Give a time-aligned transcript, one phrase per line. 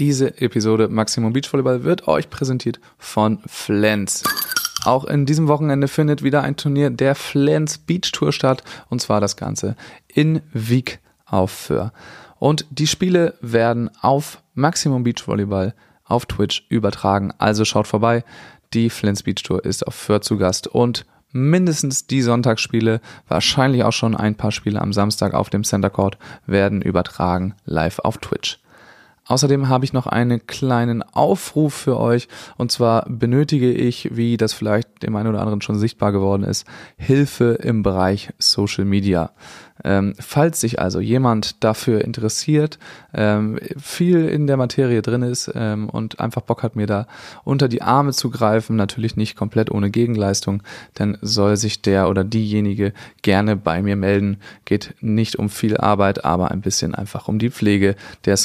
[0.00, 4.22] Diese Episode Maximum Beachvolleyball wird euch präsentiert von Flens.
[4.86, 9.20] Auch in diesem Wochenende findet wieder ein Turnier der Flens Beach Tour statt und zwar
[9.20, 9.76] das Ganze
[10.08, 11.92] in Wieg auf Föhr.
[12.38, 15.74] Und die Spiele werden auf Maximum Beach Volleyball
[16.06, 17.34] auf Twitch übertragen.
[17.36, 18.24] Also schaut vorbei.
[18.72, 23.92] Die Flens Beach Tour ist auf Föhr zu Gast und mindestens die Sonntagsspiele, wahrscheinlich auch
[23.92, 28.60] schon ein paar Spiele am Samstag auf dem Center Court werden übertragen live auf Twitch.
[29.30, 32.26] Außerdem habe ich noch einen kleinen Aufruf für euch.
[32.56, 36.66] Und zwar benötige ich, wie das vielleicht dem einen oder anderen schon sichtbar geworden ist,
[36.96, 39.30] Hilfe im Bereich Social Media.
[39.84, 42.78] Ähm, falls sich also jemand dafür interessiert,
[43.14, 47.06] ähm, viel in der Materie drin ist ähm, und einfach Bock hat, mir da
[47.44, 50.62] unter die Arme zu greifen, natürlich nicht komplett ohne Gegenleistung,
[50.94, 54.38] dann soll sich der oder diejenige gerne bei mir melden.
[54.64, 58.36] Geht nicht um viel Arbeit, aber ein bisschen einfach um die Pflege der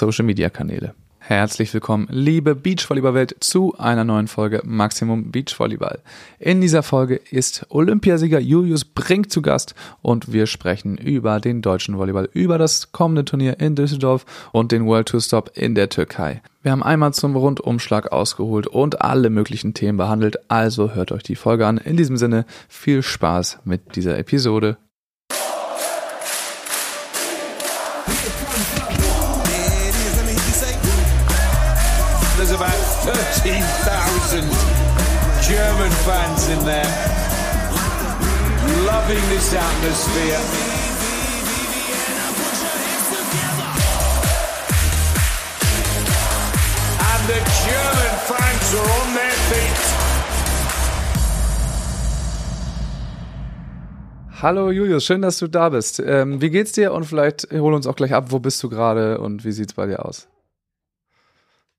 [0.75, 0.95] Social-Media-Kanäle.
[1.17, 5.97] Herzlich willkommen, liebe Beachvolleyball-Welt, zu einer neuen Folge Maximum Beachvolleyball.
[6.37, 11.97] In dieser Folge ist Olympiasieger Julius Brink zu Gast und wir sprechen über den deutschen
[11.97, 16.43] Volleyball, über das kommende Turnier in Düsseldorf und den World Tour Stop in der Türkei.
[16.61, 21.35] Wir haben einmal zum Rundumschlag ausgeholt und alle möglichen Themen behandelt, also hört euch die
[21.35, 21.77] Folge an.
[21.77, 24.77] In diesem Sinne viel Spaß mit dieser Episode.
[36.05, 36.85] Fans in there,
[38.85, 40.39] loving this atmosphere.
[47.09, 49.81] And the German fans are on their feet.
[54.43, 55.99] Hallo Julius, schön, dass du da bist.
[56.05, 56.93] Ähm, wie geht's dir?
[56.93, 59.87] Und vielleicht hol uns auch gleich ab, wo bist du gerade und wie sieht's bei
[59.87, 60.27] dir aus?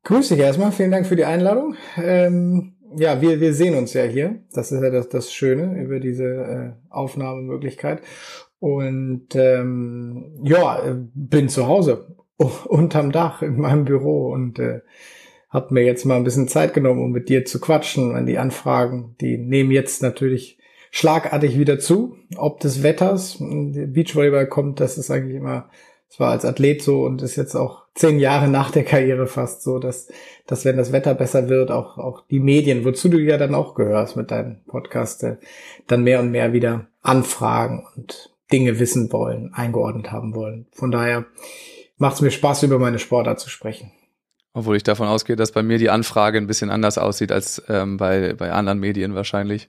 [0.03, 1.77] Grüß dich erstmal, vielen Dank für die Einladung.
[1.97, 4.41] Ähm, ja, wir, wir sehen uns ja hier.
[4.53, 8.01] Das ist ja das, das Schöne über diese äh, Aufnahmemöglichkeit.
[8.59, 10.83] Und ähm, ja,
[11.15, 14.81] bin zu Hause unterm Dach in meinem Büro und äh,
[15.51, 18.15] habe mir jetzt mal ein bisschen Zeit genommen, um mit dir zu quatschen.
[18.15, 20.59] An die Anfragen, die nehmen jetzt natürlich
[20.91, 22.17] schlagartig wieder zu.
[22.37, 25.71] Ob des Wetters, Beachvolleyball kommt, das ist eigentlich immer,
[26.17, 29.63] es war als Athlet so und ist jetzt auch zehn Jahre nach der Karriere fast
[29.63, 30.09] so, dass,
[30.47, 33.75] dass wenn das Wetter besser wird, auch, auch die Medien, wozu du ja dann auch
[33.75, 35.37] gehörst mit deinem Podcast, äh,
[35.89, 40.65] dann mehr und mehr wieder anfragen und Dinge wissen wollen, eingeordnet haben wollen.
[40.73, 41.27] Von daher
[41.99, 43.93] macht es mir Spaß, über meine Sportart zu sprechen.
[44.57, 47.99] Obwohl ich davon ausgehe, dass bei mir die Anfrage ein bisschen anders aussieht als ähm,
[47.99, 49.69] bei, bei anderen Medien wahrscheinlich.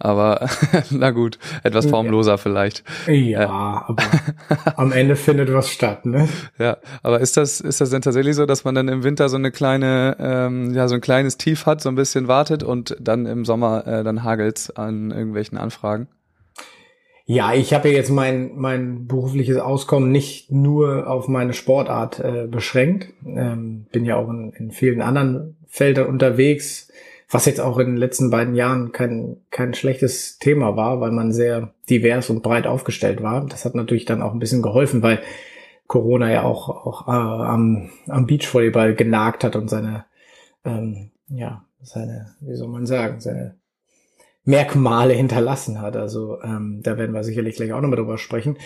[0.00, 0.48] Aber
[0.90, 2.82] na gut, etwas formloser vielleicht.
[3.06, 3.44] Ja, äh.
[3.44, 4.02] aber
[4.76, 6.28] am Ende findet was statt, ne?
[6.58, 9.36] Ja, aber ist das, ist das denn tatsächlich so, dass man dann im Winter so
[9.36, 13.26] eine kleine, ähm, ja, so ein kleines Tief hat, so ein bisschen wartet und dann
[13.26, 16.08] im Sommer äh, dann hagelt's an irgendwelchen Anfragen?
[17.26, 22.46] Ja, ich habe ja jetzt mein, mein berufliches Auskommen nicht nur auf meine Sportart äh,
[22.46, 23.14] beschränkt.
[23.24, 26.92] Ähm, bin ja auch in, in vielen anderen Feldern unterwegs,
[27.30, 31.32] was jetzt auch in den letzten beiden Jahren kein, kein schlechtes Thema war, weil man
[31.32, 33.46] sehr divers und breit aufgestellt war.
[33.46, 35.20] Das hat natürlich dann auch ein bisschen geholfen, weil
[35.86, 40.04] Corona ja auch, auch äh, am, am Beachvolleyball genagt hat und seine,
[40.64, 43.56] ähm, ja, seine, wie soll man sagen, seine
[44.44, 45.96] Merkmale hinterlassen hat.
[45.96, 48.58] Also ähm, da werden wir sicherlich gleich auch nochmal drüber sprechen.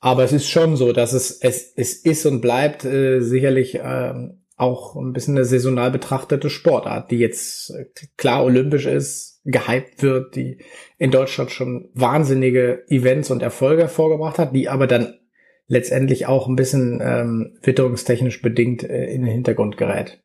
[0.00, 4.44] Aber es ist schon so, dass es, es, es ist und bleibt äh, sicherlich ähm,
[4.56, 7.86] auch ein bisschen eine saisonal betrachtete Sportart, die jetzt äh,
[8.16, 10.58] klar olympisch ist, gehypt wird, die
[10.98, 15.18] in Deutschland schon wahnsinnige Events und Erfolge hervorgebracht hat, die aber dann
[15.66, 20.22] letztendlich auch ein bisschen ähm, witterungstechnisch bedingt äh, in den Hintergrund gerät.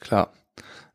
[0.00, 0.32] Klar.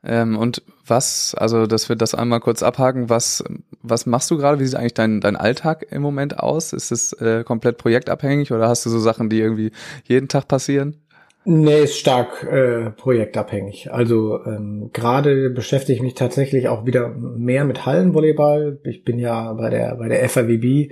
[0.04, 3.44] Ähm, und was, also dass wir das einmal kurz abhaken, was,
[3.82, 4.60] was machst du gerade?
[4.60, 6.74] Wie sieht eigentlich dein, dein Alltag im Moment aus?
[6.74, 9.72] Ist es äh, komplett projektabhängig oder hast du so Sachen, die irgendwie
[10.04, 10.98] jeden Tag passieren?
[11.44, 13.92] Nee, ist stark äh, projektabhängig.
[13.92, 18.80] Also ähm, gerade beschäftige ich mich tatsächlich auch wieder mehr mit Hallenvolleyball.
[18.84, 20.92] Ich bin ja bei der bei der FAWB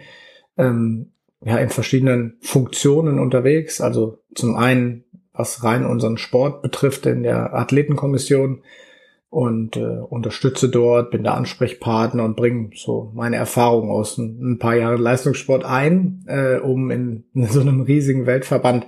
[0.57, 1.11] ähm,
[1.45, 3.79] ja in verschiedenen Funktionen unterwegs.
[3.79, 5.03] Also zum einen
[5.33, 8.63] was rein unseren Sport betrifft in der Athletenkommission
[9.29, 14.59] und äh, unterstütze dort, bin der Ansprechpartner und bringe so meine Erfahrungen aus ein, ein
[14.59, 18.87] paar Jahren Leistungssport ein, äh, um in, in, so einem riesigen Weltverband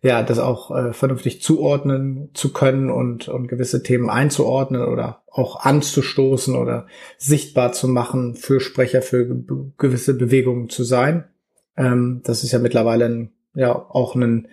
[0.00, 5.60] ja das auch äh, vernünftig zuordnen zu können und, und gewisse Themen einzuordnen oder auch
[5.60, 6.86] anzustoßen oder
[7.18, 11.24] sichtbar zu machen, für Sprecher für ge gewisse Bewegungen zu sein.
[11.76, 14.48] Ähm, das ist ja mittlerweile ein, ja auch ein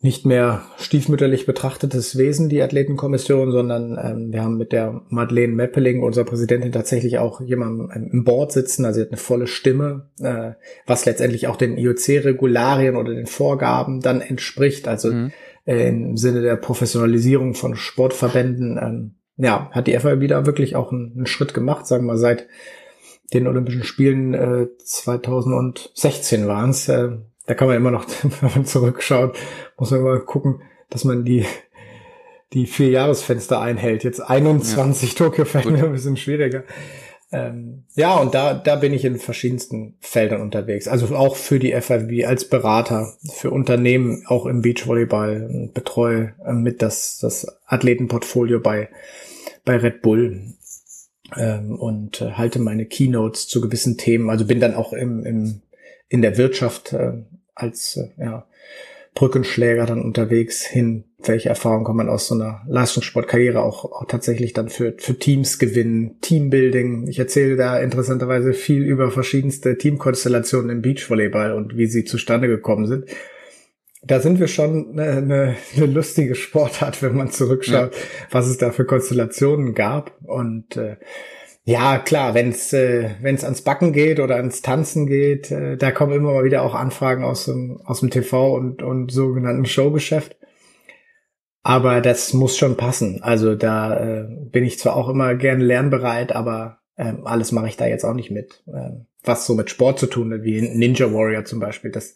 [0.00, 6.02] nicht mehr stiefmütterlich betrachtetes Wesen, die Athletenkommission, sondern ähm, wir haben mit der Madeleine Meppeling,
[6.04, 10.52] unserer Präsidentin, tatsächlich auch jemanden im Board sitzen, also sie hat eine volle Stimme, äh,
[10.86, 15.32] was letztendlich auch den IOC-Regularien oder den Vorgaben dann entspricht, also mhm.
[15.66, 20.92] äh, im Sinne der Professionalisierung von Sportverbänden, ähm, ja, hat die FIB da wirklich auch
[20.92, 22.46] einen, einen Schritt gemacht, sagen wir mal, seit
[23.32, 27.10] den Olympischen Spielen äh, 2016 waren es, äh,
[27.48, 28.06] da kann man immer noch,
[28.40, 29.36] wenn man zurückschaut,
[29.76, 31.44] muss man immer gucken, dass man die,
[32.52, 34.04] die vier Jahresfenster einhält.
[34.04, 35.16] Jetzt 21 ja.
[35.16, 36.64] Tokio fällt mir ein bisschen schwieriger.
[37.30, 40.88] Ähm, ja, und da, da bin ich in verschiedensten Feldern unterwegs.
[40.88, 46.80] Also auch für die FIB als Berater, für Unternehmen, auch im Beachvolleyball, betreue äh, mit
[46.80, 48.88] das, das Athletenportfolio bei,
[49.64, 50.54] bei Red Bull
[51.36, 54.30] ähm, und äh, halte meine Keynotes zu gewissen Themen.
[54.30, 55.62] Also bin dann auch im, im,
[56.08, 57.12] in der Wirtschaft äh,
[57.58, 58.46] als äh, ja,
[59.14, 61.04] Brückenschläger dann unterwegs hin.
[61.24, 65.58] Welche Erfahrungen kann man aus so einer Leistungssportkarriere auch, auch tatsächlich dann für, für Teams
[65.58, 66.20] gewinnen?
[66.20, 67.08] Teambuilding.
[67.08, 72.86] Ich erzähle da interessanterweise viel über verschiedenste Teamkonstellationen im Beachvolleyball und wie sie zustande gekommen
[72.86, 73.06] sind.
[74.04, 78.00] Da sind wir schon eine, eine, eine lustige Sportart, wenn man zurückschaut, ja.
[78.30, 80.16] was es da für Konstellationen gab.
[80.22, 80.96] Und äh,
[81.68, 85.90] ja, klar, wenn es äh, wenn's ans Backen geht oder ans Tanzen geht, äh, da
[85.90, 90.34] kommen immer mal wieder auch Anfragen aus dem, aus dem TV und, und sogenannten Showgeschäft.
[91.62, 93.22] Aber das muss schon passen.
[93.22, 97.76] Also da äh, bin ich zwar auch immer gern lernbereit, aber äh, alles mache ich
[97.76, 98.62] da jetzt auch nicht mit.
[98.66, 102.14] Äh, was so mit Sport zu tun hat, wie Ninja Warrior zum Beispiel, das,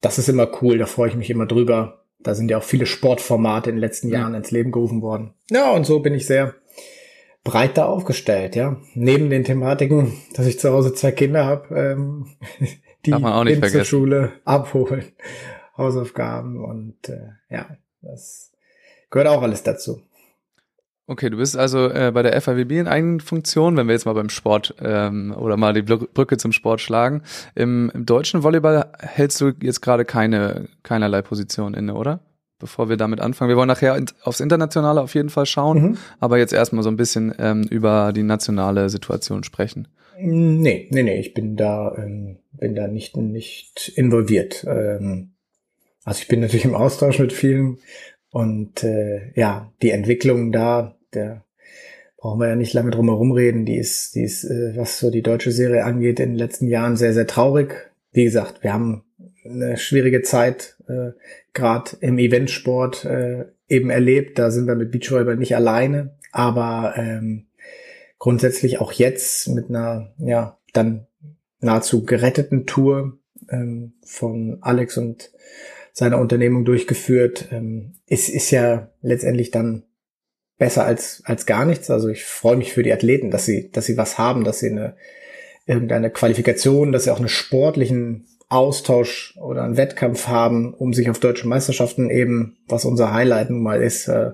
[0.00, 2.04] das ist immer cool, da freue ich mich immer drüber.
[2.20, 4.38] Da sind ja auch viele Sportformate in den letzten Jahren ja.
[4.38, 5.34] ins Leben gerufen worden.
[5.50, 6.54] Ja, und so bin ich sehr
[7.44, 8.76] breiter aufgestellt, ja.
[8.94, 12.26] Neben den Thematiken, dass ich zu Hause zwei Kinder habe, ähm,
[13.06, 15.04] die Darf man auch nicht zur Schule abholen,
[15.76, 18.52] Hausaufgaben und äh, ja, das
[19.10, 20.02] gehört auch alles dazu.
[21.06, 24.14] Okay, du bist also äh, bei der FAWB in eigenen Funktion, wenn wir jetzt mal
[24.14, 27.22] beim Sport ähm, oder mal die Brücke zum Sport schlagen.
[27.54, 32.20] Im, im deutschen Volleyball hältst du jetzt gerade keine keinerlei Position inne, oder?
[32.58, 33.48] Bevor wir damit anfangen.
[33.48, 35.96] Wir wollen nachher aufs Internationale auf jeden Fall schauen, mhm.
[36.20, 39.88] aber jetzt erstmal so ein bisschen ähm, über die nationale Situation sprechen.
[40.18, 44.64] Nee, nee, nee, ich bin da, ähm, bin da nicht, nicht involviert.
[44.68, 45.32] Ähm,
[46.04, 47.78] also ich bin natürlich im Austausch mit vielen
[48.30, 51.44] und äh, ja, die Entwicklung da, der
[52.16, 55.10] brauchen wir ja nicht lange drum herum reden, die ist, die ist, äh, was so
[55.10, 57.92] die deutsche Serie angeht, in den letzten Jahren sehr, sehr traurig.
[58.12, 59.04] Wie gesagt, wir haben
[59.44, 61.10] eine schwierige Zeit äh,
[61.54, 64.38] gerade im Eventsport äh, eben erlebt.
[64.38, 67.46] Da sind wir mit Beachvolleyball nicht alleine, aber ähm,
[68.18, 71.06] grundsätzlich auch jetzt mit einer ja dann
[71.60, 73.18] nahezu geretteten Tour
[73.48, 75.30] ähm, von Alex und
[75.92, 79.84] seiner Unternehmung durchgeführt, ähm, ist ist ja letztendlich dann
[80.58, 81.90] besser als als gar nichts.
[81.90, 84.70] Also ich freue mich für die Athleten, dass sie dass sie was haben, dass sie
[84.70, 84.96] eine
[85.66, 91.18] irgendeine Qualifikation, dass sie auch einen sportlichen Austausch oder einen Wettkampf haben, um sich auf
[91.18, 94.32] deutsche Meisterschaften eben, was unser Highlight nun mal ist, äh,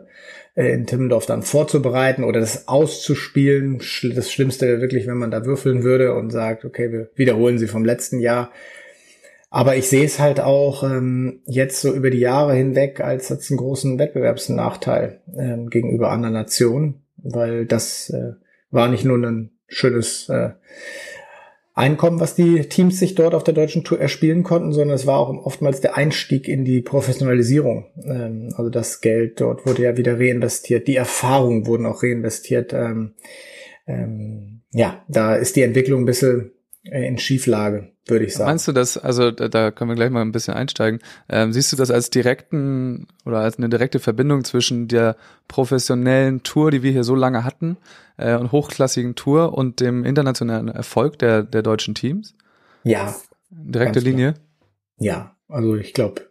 [0.54, 3.80] in Timmendorf dann vorzubereiten oder das auszuspielen.
[4.14, 7.68] Das Schlimmste wäre wirklich, wenn man da würfeln würde und sagt, okay, wir wiederholen sie
[7.68, 8.50] vom letzten Jahr.
[9.48, 13.50] Aber ich sehe es halt auch ähm, jetzt so über die Jahre hinweg als, als
[13.50, 18.34] einen großen Wettbewerbsnachteil ähm, gegenüber anderen Nationen, weil das äh,
[18.70, 20.50] war nicht nur ein schönes äh,
[21.80, 25.18] Einkommen, was die Teams sich dort auf der deutschen Tour erspielen konnten, sondern es war
[25.18, 27.86] auch oftmals der Einstieg in die Professionalisierung.
[28.04, 32.74] Ähm, also das Geld dort wurde ja wieder reinvestiert, die Erfahrungen wurden auch reinvestiert.
[32.74, 33.14] Ähm,
[33.86, 36.52] ähm, ja, da ist die Entwicklung ein bisschen
[36.84, 38.50] äh, in Schieflage, würde ich sagen.
[38.50, 41.72] Meinst du das, also da, da können wir gleich mal ein bisschen einsteigen, ähm, siehst
[41.72, 45.16] du das als direkten oder als eine direkte Verbindung zwischen der
[45.48, 47.76] professionellen Tour, die wir hier so lange hatten,
[48.16, 52.34] äh, und hochklassigen Tour und dem internationalen Erfolg der, der deutschen Teams?
[52.84, 53.14] Ja.
[53.50, 54.34] Direkte Linie?
[54.98, 56.30] Ja, also ich glaube,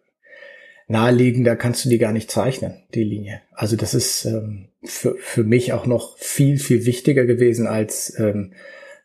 [0.88, 3.42] naheliegender kannst du die gar nicht zeichnen, die Linie.
[3.52, 8.54] Also das ist ähm, für, für mich auch noch viel, viel wichtiger gewesen als ähm,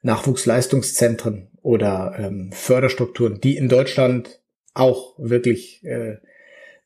[0.02, 4.42] Nachwuchsleistungszentren oder ähm, Förderstrukturen, die in Deutschland
[4.75, 6.18] auch wirklich äh,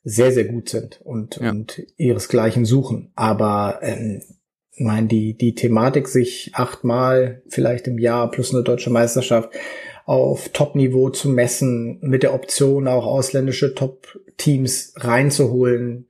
[0.05, 1.51] sehr, sehr gut sind und, ja.
[1.51, 3.11] und ihresgleichen suchen.
[3.17, 4.23] Aber ähm,
[4.79, 9.51] mein, die, die Thematik, sich achtmal vielleicht im Jahr plus eine deutsche Meisterschaft
[10.05, 16.08] auf Top-Niveau zu messen, mit der Option auch ausländische Top-Teams reinzuholen,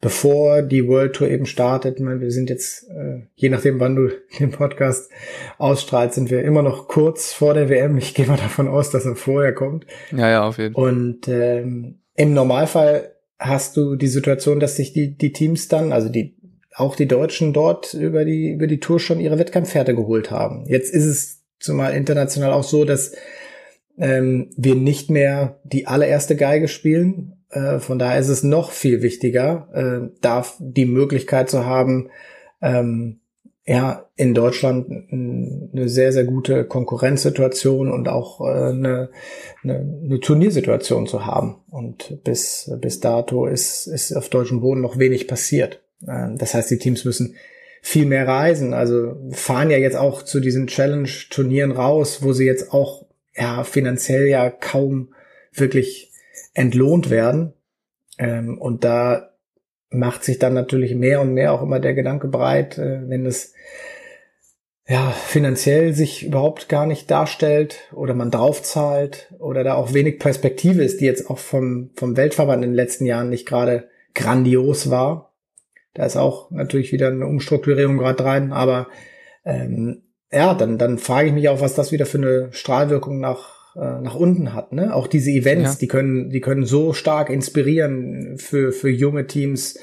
[0.00, 1.98] bevor die World Tour eben startet.
[1.98, 5.10] Ich meine, wir sind jetzt, äh, je nachdem, wann du den Podcast
[5.58, 7.98] ausstrahlst, sind wir immer noch kurz vor der WM.
[7.98, 9.86] Ich gehe mal davon aus, dass er vorher kommt.
[10.10, 10.84] Ja, ja, auf jeden Fall.
[10.84, 16.08] Und ähm, im Normalfall hast du die Situation, dass sich die, die Teams dann, also
[16.08, 16.36] die,
[16.74, 20.64] auch die Deutschen dort über die, über die Tour schon ihre Wettkampfpferde geholt haben.
[20.66, 23.12] Jetzt ist es zumal international auch so, dass
[23.98, 27.39] ähm, wir nicht mehr die allererste Geige spielen.
[27.50, 32.10] Äh, von daher ist es noch viel wichtiger, äh, da die Möglichkeit zu haben,
[32.62, 33.20] ähm,
[33.66, 39.10] ja, in Deutschland eine sehr, sehr gute Konkurrenzsituation und auch äh, eine,
[39.62, 41.56] eine, eine Turniersituation zu haben.
[41.70, 45.82] Und bis, bis dato ist, ist auf deutschem Boden noch wenig passiert.
[46.08, 47.36] Ähm, das heißt, die Teams müssen
[47.82, 48.74] viel mehr reisen.
[48.74, 54.26] Also fahren ja jetzt auch zu diesen Challenge-Turnieren raus, wo sie jetzt auch ja finanziell
[54.26, 55.14] ja kaum
[55.52, 56.09] wirklich
[56.54, 57.52] entlohnt werden.
[58.18, 59.30] Ähm, und da
[59.90, 63.54] macht sich dann natürlich mehr und mehr auch immer der Gedanke breit, äh, wenn es
[64.86, 70.82] ja finanziell sich überhaupt gar nicht darstellt oder man draufzahlt oder da auch wenig Perspektive
[70.82, 75.32] ist, die jetzt auch vom, vom Weltverband in den letzten Jahren nicht gerade grandios war.
[75.94, 78.88] Da ist auch natürlich wieder eine Umstrukturierung gerade rein, aber
[79.44, 80.02] ähm,
[80.32, 84.00] ja, dann, dann frage ich mich auch, was das wieder für eine Strahlwirkung nach, äh,
[84.00, 84.72] nach unten hat.
[84.72, 84.94] Ne?
[84.94, 85.78] Auch diese Events, ja.
[85.80, 89.78] die können, die können so stark inspirieren für, für junge Teams.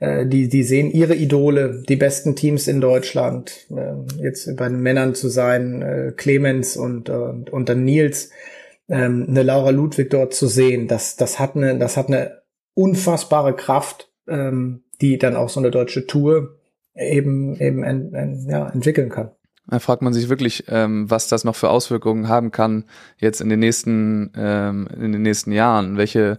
[0.00, 3.66] Äh, die, die sehen ihre Idole, die besten Teams in Deutschland.
[3.70, 8.30] Äh, jetzt bei den Männern zu sein, äh, Clemens und, und, und dann Nils,
[8.88, 12.42] äh, eine Laura Ludwig dort zu sehen, das, das hat eine, das hat eine
[12.74, 16.56] unfassbare Kraft, ähm, die dann auch so eine deutsche Tour
[16.94, 19.30] eben, eben en, en, ja, entwickeln kann.
[19.70, 22.84] Da fragt man sich wirklich, ähm, was das noch für Auswirkungen haben kann
[23.18, 26.38] jetzt in den nächsten ähm, in den nächsten Jahren, welche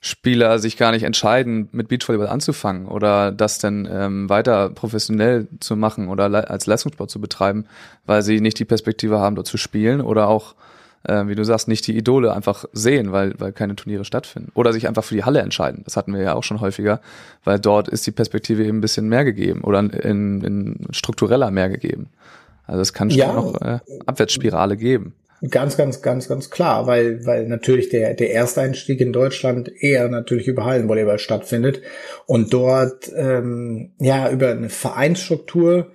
[0.00, 5.76] Spieler sich gar nicht entscheiden, mit Beachvolleyball anzufangen oder das dann ähm, weiter professionell zu
[5.76, 7.64] machen oder le als Leistungssport zu betreiben,
[8.04, 10.56] weil sie nicht die Perspektive haben, dort zu spielen oder auch,
[11.04, 14.52] äh, wie du sagst, nicht die Idole einfach sehen, weil, weil keine Turniere stattfinden.
[14.52, 15.82] Oder sich einfach für die Halle entscheiden.
[15.84, 17.00] Das hatten wir ja auch schon häufiger,
[17.44, 21.70] weil dort ist die Perspektive eben ein bisschen mehr gegeben oder in, in struktureller mehr
[21.70, 22.10] gegeben.
[22.66, 25.14] Also es kann schon ja, noch äh, Abwärtsspirale geben.
[25.50, 30.46] Ganz, ganz, ganz, ganz klar, weil, weil natürlich der, der Ersteinstieg in Deutschland eher natürlich
[30.46, 31.82] über Hallenvolleyball stattfindet
[32.26, 35.92] und dort ähm, ja über eine Vereinsstruktur,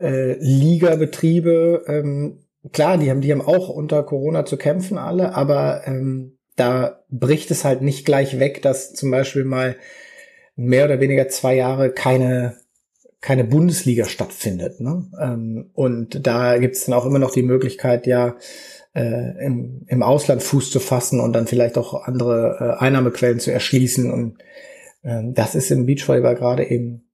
[0.00, 5.82] äh, Ligabetriebe, ähm, klar, die haben, die haben auch unter Corona zu kämpfen alle, aber
[5.86, 9.76] ähm, da bricht es halt nicht gleich weg, dass zum Beispiel mal
[10.56, 12.56] mehr oder weniger zwei Jahre keine
[13.24, 14.80] keine Bundesliga stattfindet.
[14.80, 15.06] Ne?
[15.18, 18.36] Ähm, und da gibt es dann auch immer noch die Möglichkeit, ja,
[18.94, 23.50] äh, im, im Ausland Fuß zu fassen und dann vielleicht auch andere äh, Einnahmequellen zu
[23.50, 24.12] erschließen.
[24.12, 24.38] Und
[25.02, 27.08] äh, das ist im Beachvolleyball gerade eben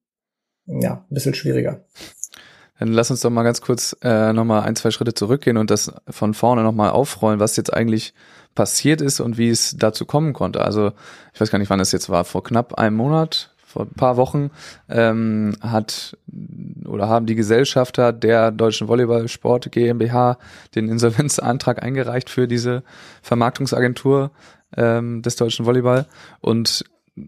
[0.66, 1.84] ja ein bisschen schwieriger.
[2.80, 5.92] Dann lass uns doch mal ganz kurz äh, nochmal ein, zwei Schritte zurückgehen und das
[6.08, 8.14] von vorne nochmal aufrollen, was jetzt eigentlich
[8.56, 10.60] passiert ist und wie es dazu kommen konnte.
[10.60, 10.90] Also
[11.32, 14.16] ich weiß gar nicht, wann es jetzt war, vor knapp einem Monat, vor ein paar
[14.16, 14.50] Wochen
[14.88, 16.16] ähm, hat
[16.86, 20.38] oder haben die Gesellschafter der Deutschen Volleyballsport GmbH
[20.74, 22.82] den Insolvenzantrag eingereicht für diese
[23.22, 24.32] Vermarktungsagentur
[24.76, 26.06] ähm, des deutschen Volleyball.
[26.40, 26.84] Und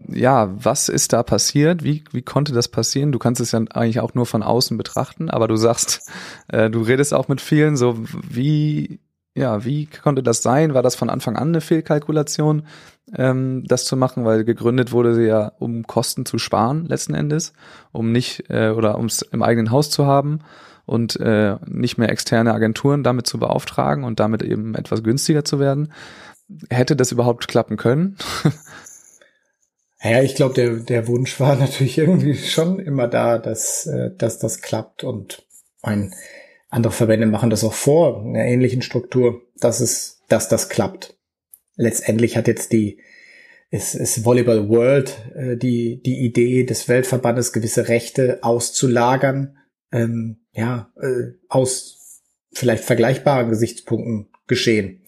[0.09, 1.83] ja, was ist da passiert?
[1.83, 3.13] Wie, wie konnte das passieren?
[3.13, 6.11] Du kannst es ja eigentlich auch nur von außen betrachten, aber du sagst,
[6.49, 7.97] äh, du redest auch mit vielen, so
[8.29, 8.99] wie
[9.35, 10.73] ja, wie konnte das sein?
[10.73, 12.67] War das von Anfang an eine Fehlkalkulation,
[13.15, 14.25] ähm, das zu machen?
[14.25, 17.53] Weil gegründet wurde sie ja, um Kosten zu sparen letzten Endes,
[17.91, 20.39] um nicht äh, oder um es im eigenen Haus zu haben
[20.85, 25.59] und äh, nicht mehr externe Agenturen damit zu beauftragen und damit eben etwas günstiger zu
[25.59, 25.91] werden.
[26.69, 28.17] Hätte das überhaupt klappen können?
[30.05, 34.37] Ja, ich glaube, der, der Wunsch war natürlich irgendwie schon immer da, dass, äh, dass
[34.37, 35.43] das klappt und
[35.81, 36.13] ein
[36.73, 41.15] andere Verbände machen das auch vor, in einer ähnlichen Struktur, dass es, dass das klappt.
[41.75, 42.99] Letztendlich hat jetzt die,
[43.69, 49.57] ist, ist Volleyball World äh, die, die Idee des Weltverbandes, gewisse Rechte auszulagern,
[49.91, 55.01] ähm, ja, äh, aus vielleicht vergleichbaren Gesichtspunkten geschehen.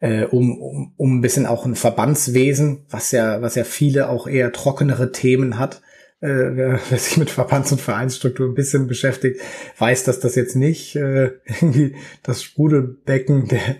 [0.00, 4.26] Äh, um, um, um ein bisschen auch ein Verbandswesen, was ja, was ja viele auch
[4.26, 5.82] eher trockenere Themen hat,
[6.20, 9.40] äh, wer, sich mit Verbands- und Vereinsstruktur ein bisschen beschäftigt,
[9.78, 13.76] weiß, dass das jetzt nicht äh, irgendwie das Sprudelbecken der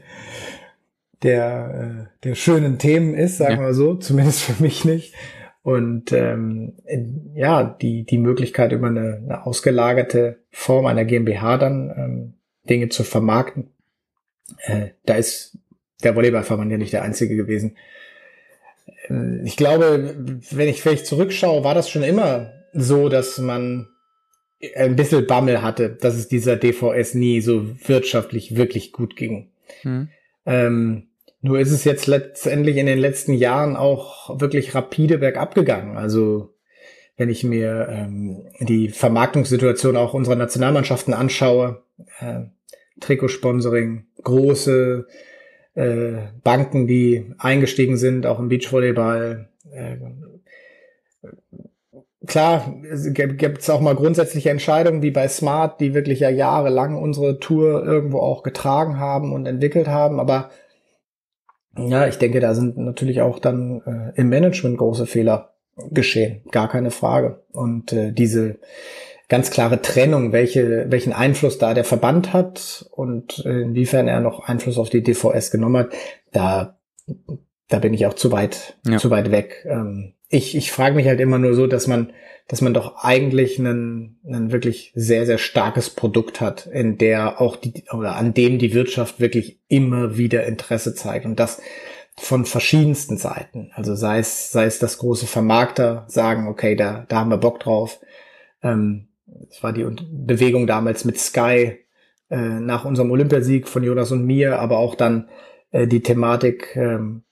[1.23, 3.67] der, äh, der schönen Themen ist, sagen ja.
[3.67, 5.15] wir so, zumindest für mich nicht.
[5.63, 6.75] Und ähm,
[7.35, 12.35] ja, die, die Möglichkeit über eine, eine ausgelagerte Form einer GmbH dann ähm,
[12.69, 13.71] Dinge zu vermarkten,
[14.65, 15.59] äh, da ist
[16.05, 17.77] der Volleyballverband ja nicht der einzige gewesen,
[19.45, 20.15] ich glaube,
[20.51, 23.89] wenn ich vielleicht zurückschaue, war das schon immer so, dass man
[24.75, 29.51] ein bisschen Bammel hatte, dass es dieser DVS nie so wirtschaftlich wirklich gut ging.
[29.83, 30.09] Hm.
[30.47, 31.09] Ähm,
[31.41, 35.97] Nur ist es jetzt letztendlich in den letzten Jahren auch wirklich rapide bergab gegangen.
[35.97, 36.55] Also
[37.17, 41.83] wenn ich mir ähm, die Vermarktungssituation auch unserer Nationalmannschaften anschaue,
[42.21, 42.41] äh,
[43.01, 45.07] Trikotsponsoring, große
[45.77, 49.49] äh, Banken, die eingestiegen sind, auch im Beachvolleyball.
[49.71, 49.97] Äh,
[52.27, 52.75] klar,
[53.15, 57.85] gibt es auch mal grundsätzliche Entscheidungen wie bei Smart, die wirklich ja jahrelang unsere Tour
[57.85, 60.51] irgendwo auch getragen haben und entwickelt haben, aber
[61.79, 65.53] ja, ich denke, da sind natürlich auch dann äh, im Management große Fehler
[65.91, 67.43] geschehen, gar keine Frage.
[67.53, 68.57] Und äh, diese
[69.29, 74.79] ganz klare Trennung, welche, welchen Einfluss da der Verband hat und inwiefern er noch Einfluss
[74.79, 75.93] auf die DVS genommen hat,
[76.33, 76.79] da,
[77.69, 78.99] da bin ich auch zu weit, ja.
[78.99, 79.67] zu weit weg.
[79.69, 82.13] Ähm, ich, ich frage mich halt immer nur so, dass man,
[82.49, 87.57] dass man doch eigentlich ein, ein wirklich sehr, sehr starkes Produkt hat, in der auch
[87.57, 91.27] die, oder an dem die Wirtschaft wirklich immer wieder Interesse zeigt.
[91.27, 91.61] Und das
[92.19, 93.71] von verschiedensten Seiten.
[93.75, 97.61] Also sei es, sei es das große Vermarkter sagen, okay, da, da haben wir Bock
[97.61, 98.01] drauf.
[98.63, 101.79] Ähm, das war die Bewegung damals mit Sky
[102.31, 105.29] äh, nach unserem Olympiasieg von Jonas und mir, aber auch dann
[105.71, 107.23] äh, die Thematik ähm,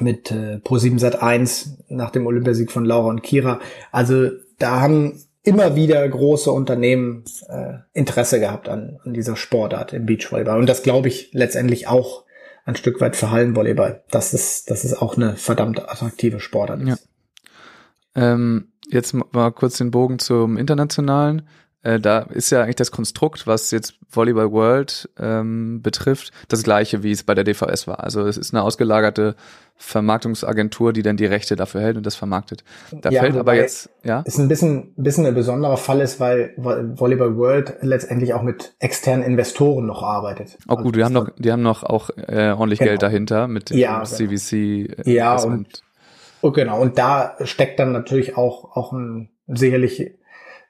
[0.00, 3.60] mit äh, Pro7 Sat 1 nach dem Olympiasieg von Laura und Kira.
[3.90, 10.04] Also da haben immer wieder große Unternehmen äh, Interesse gehabt an, an dieser Sportart im
[10.04, 10.58] Beachvolleyball.
[10.58, 12.24] Und das glaube ich letztendlich auch
[12.64, 14.04] ein Stück weit für Hallenvolleyball.
[14.10, 16.82] Das ist, das ist auch eine verdammt attraktive Sportart.
[16.86, 16.96] Ja.
[18.18, 21.42] Ähm, jetzt mal kurz den Bogen zum Internationalen.
[21.82, 27.04] Äh, da ist ja eigentlich das Konstrukt, was jetzt Volleyball World ähm, betrifft, das gleiche,
[27.04, 28.02] wie es bei der DVS war.
[28.02, 29.36] Also es ist eine ausgelagerte
[29.76, 32.64] Vermarktungsagentur, die dann die Rechte dafür hält und das vermarktet.
[32.90, 34.22] Da ja, fällt aber jetzt, ja.
[34.22, 39.24] Ist ein bisschen, bisschen ein besonderer Fall ist, weil Volleyball World letztendlich auch mit externen
[39.24, 40.58] Investoren noch arbeitet.
[40.66, 42.90] Oh gut, also die haben noch, die haben noch auch äh, ordentlich genau.
[42.90, 44.52] Geld dahinter mit ja, CVC.
[44.52, 45.84] Äh, ja, und,
[46.40, 46.80] und genau.
[46.80, 50.14] Und da steckt dann natürlich auch, auch ein sicherlich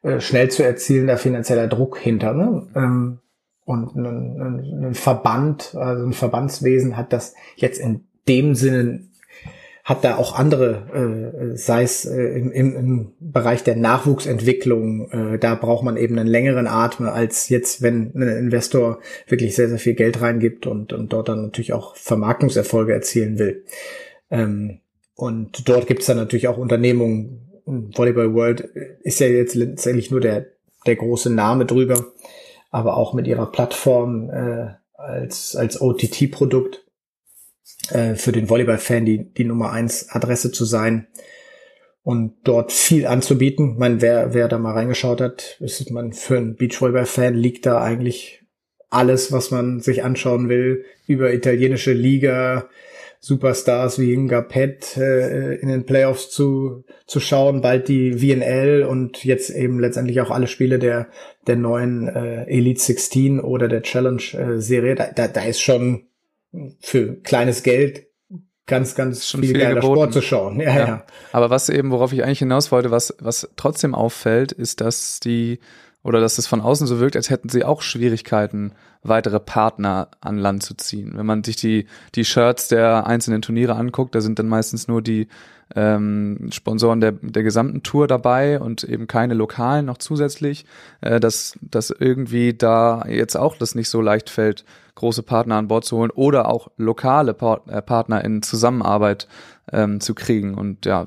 [0.03, 2.33] äh, schnell zu erzielender finanzieller Druck hinter.
[2.33, 2.67] Ne?
[2.75, 3.19] Ähm,
[3.65, 9.09] und ein, ein, ein Verband, also ein Verbandswesen hat das jetzt in dem Sinne
[9.89, 15.39] hat da auch andere, äh, sei es äh, im, im, im Bereich der Nachwuchsentwicklung, äh,
[15.39, 19.79] da braucht man eben einen längeren Atem, als jetzt, wenn ein Investor wirklich sehr, sehr
[19.79, 23.65] viel Geld reingibt und, und dort dann natürlich auch Vermarktungserfolge erzielen will.
[24.31, 24.81] Ähm,
[25.19, 28.61] und dort gibt es dann natürlich auch Unternehmungen, Volleyball World
[29.03, 30.47] ist ja jetzt letztendlich nur der,
[30.87, 32.07] der große Name drüber,
[32.71, 36.85] aber auch mit ihrer Plattform äh, als, als OTT-Produkt
[37.91, 41.09] äh, für den Volleyball-Fan die, die Nummer eins Adresse zu sein
[42.05, 43.77] und dort viel anzubieten.
[43.77, 48.45] Man, wer, wer da mal reingeschaut hat, ist man für einen Beachvolleyball-Fan liegt da eigentlich
[48.89, 52.69] alles, was man sich anschauen will, über italienische Liga,
[53.21, 59.25] Superstars wie Inga Pet äh, in den Playoffs zu, zu schauen, bald die VNL und
[59.25, 61.09] jetzt eben letztendlich auch alle Spiele der,
[61.47, 64.95] der neuen äh, Elite 16 oder der Challenge äh, Serie.
[64.95, 66.05] Da, da, da ist schon
[66.81, 68.07] für kleines Geld
[68.69, 69.95] ganz, ganz Schon viel, viel geiler geboten.
[69.95, 70.61] Sport zu schauen.
[70.61, 71.07] Ja, ja, ja.
[71.33, 75.59] Aber was eben, worauf ich eigentlich hinaus wollte, was, was trotzdem auffällt, ist, dass die,
[76.03, 80.39] oder dass es von außen so wirkt, als hätten sie auch Schwierigkeiten, weitere Partner an
[80.39, 81.13] Land zu ziehen.
[81.17, 85.03] Wenn man sich die, die Shirts der einzelnen Turniere anguckt, da sind dann meistens nur
[85.03, 85.29] die
[85.75, 90.65] ähm, Sponsoren der, der gesamten Tour dabei und eben keine lokalen noch zusätzlich,
[91.01, 95.69] äh, dass, dass irgendwie da jetzt auch das nicht so leicht fällt, große Partner an
[95.69, 99.29] Bord zu holen oder auch lokale Part äh, Partner in Zusammenarbeit
[99.73, 100.55] ähm, zu kriegen.
[100.55, 101.07] Und ja,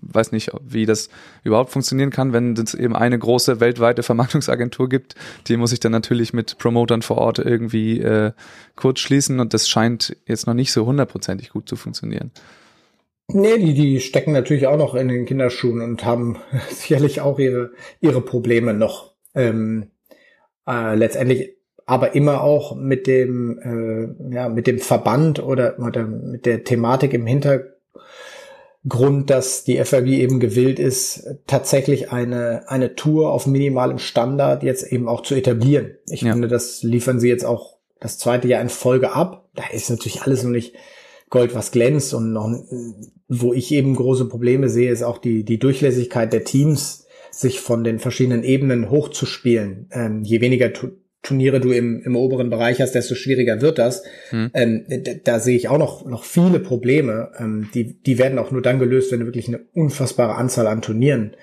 [0.00, 1.08] weiß nicht, wie das
[1.44, 5.14] überhaupt funktionieren kann, wenn es eben eine große weltweite Vermarktungsagentur gibt.
[5.46, 8.32] Die muss ich dann natürlich mit Promotern vor Ort irgendwie äh,
[8.76, 12.32] kurz schließen und das scheint jetzt noch nicht so hundertprozentig gut zu funktionieren.
[13.28, 16.38] Nee, die, die stecken natürlich auch noch in den Kinderschuhen und haben
[16.70, 19.14] sicherlich auch ihre, ihre Probleme noch.
[19.34, 19.90] Ähm,
[20.66, 21.56] äh, letztendlich
[21.86, 27.12] aber immer auch mit dem, äh, ja, mit dem Verband oder, oder mit der Thematik
[27.12, 27.68] im Hintergrund,
[29.28, 35.08] dass die FAB eben gewillt ist, tatsächlich eine, eine Tour auf minimalem Standard jetzt eben
[35.08, 35.96] auch zu etablieren.
[36.08, 36.32] Ich ja.
[36.32, 39.48] finde, das liefern sie jetzt auch das zweite Jahr in Folge ab.
[39.54, 40.74] Da ist natürlich alles noch nicht
[41.30, 42.48] Gold, was glänzt und noch,
[43.28, 47.82] wo ich eben große Probleme sehe, ist auch die, die Durchlässigkeit der Teams, sich von
[47.82, 49.88] den verschiedenen Ebenen hochzuspielen.
[49.90, 50.70] Ähm, je weniger
[51.22, 54.04] Turniere du im, im oberen Bereich hast, desto schwieriger wird das.
[54.28, 54.50] Hm.
[54.54, 57.32] Ähm, da, da, sehe ich auch noch, noch viele Probleme.
[57.38, 60.82] Ähm, die, die werden auch nur dann gelöst, wenn du wirklich eine unfassbare Anzahl an
[60.82, 61.34] Turnieren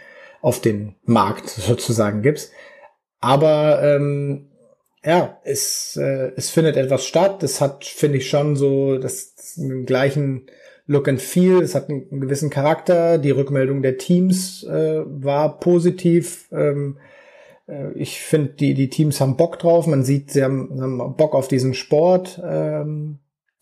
[0.42, 2.52] auf den Markt sozusagen gibst.
[3.20, 4.51] Aber ähm,
[5.04, 7.42] ja, es, äh, es findet etwas statt.
[7.44, 10.48] Es hat, finde ich, schon so das, das den gleichen
[10.86, 11.62] Look and Feel.
[11.62, 13.18] Es hat einen, einen gewissen Charakter.
[13.18, 16.50] Die Rückmeldung der Teams äh, war positiv.
[16.52, 16.98] Ähm,
[17.68, 19.88] äh, ich finde, die, die Teams haben Bock drauf.
[19.88, 22.40] Man sieht, sie haben, haben Bock auf diesen Sport.
[22.44, 23.20] Ähm,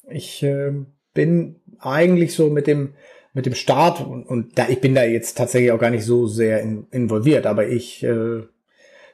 [0.09, 0.73] ich äh,
[1.13, 2.93] bin eigentlich so mit dem
[3.31, 6.25] mit dem Start und, und da ich bin da jetzt tatsächlich auch gar nicht so
[6.25, 8.41] sehr in, involviert, aber ich äh,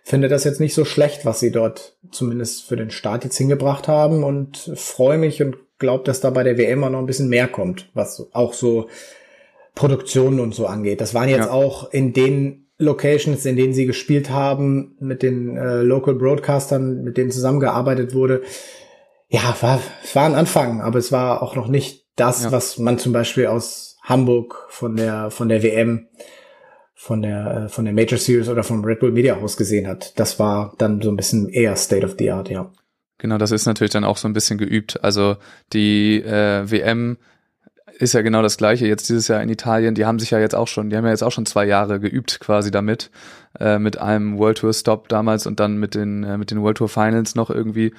[0.06, 3.88] finde das jetzt nicht so schlecht, was sie dort zumindest für den Start jetzt hingebracht
[3.88, 7.28] haben und freue mich und glaube, dass da bei der WM auch noch ein bisschen
[7.28, 8.88] mehr kommt, was auch so
[9.74, 11.02] Produktionen und so angeht.
[11.02, 11.52] Das waren jetzt ja.
[11.52, 17.18] auch in den Locations, in denen sie gespielt haben, mit den äh, Local Broadcastern, mit
[17.18, 18.44] denen zusammengearbeitet wurde.
[19.28, 22.52] Ja, war, es war ein Anfang, aber es war auch noch nicht das, ja.
[22.52, 26.08] was man zum Beispiel aus Hamburg von der, von der WM,
[27.06, 30.18] von der, äh, von der Major Series oder vom Red Bull Media House gesehen hat.
[30.18, 32.72] Das war dann so ein bisschen eher State of the Art, ja.
[33.20, 35.04] Genau, das ist natürlich dann auch so ein bisschen geübt.
[35.04, 35.38] Also
[35.72, 37.18] die äh, WM
[38.00, 39.94] ist ja genau das gleiche jetzt dieses Jahr in Italien.
[39.94, 42.00] Die haben sich ja jetzt auch schon, die haben ja jetzt auch schon zwei Jahre
[42.00, 43.12] geübt quasi damit,
[43.60, 46.78] äh, mit einem World Tour Stop damals und dann mit den äh, mit den World
[46.78, 47.94] Tour Finals noch irgendwie,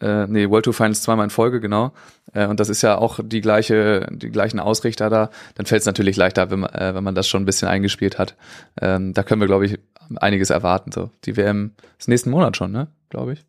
[0.00, 1.92] äh, nee World Tour Finals zweimal in Folge genau.
[2.32, 5.30] Äh, und das ist ja auch die gleiche, die gleichen Ausrichter da.
[5.54, 8.18] Dann fällt es natürlich leichter, wenn man, äh, wenn man das schon ein bisschen eingespielt
[8.18, 8.36] hat.
[8.80, 9.78] Ähm, da können wir glaube ich
[10.16, 10.92] einiges erwarten.
[10.92, 13.44] So die WM ist nächsten Monat schon, ne, glaube ich.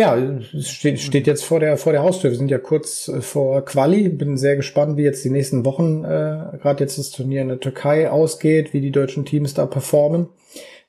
[0.00, 2.30] Ja, es steht, steht jetzt vor der, vor der Haustür.
[2.30, 4.08] Wir sind ja kurz äh, vor Quali.
[4.08, 7.60] Bin sehr gespannt, wie jetzt die nächsten Wochen, äh, gerade jetzt das Turnier in der
[7.60, 10.28] Türkei ausgeht, wie die deutschen Teams da performen,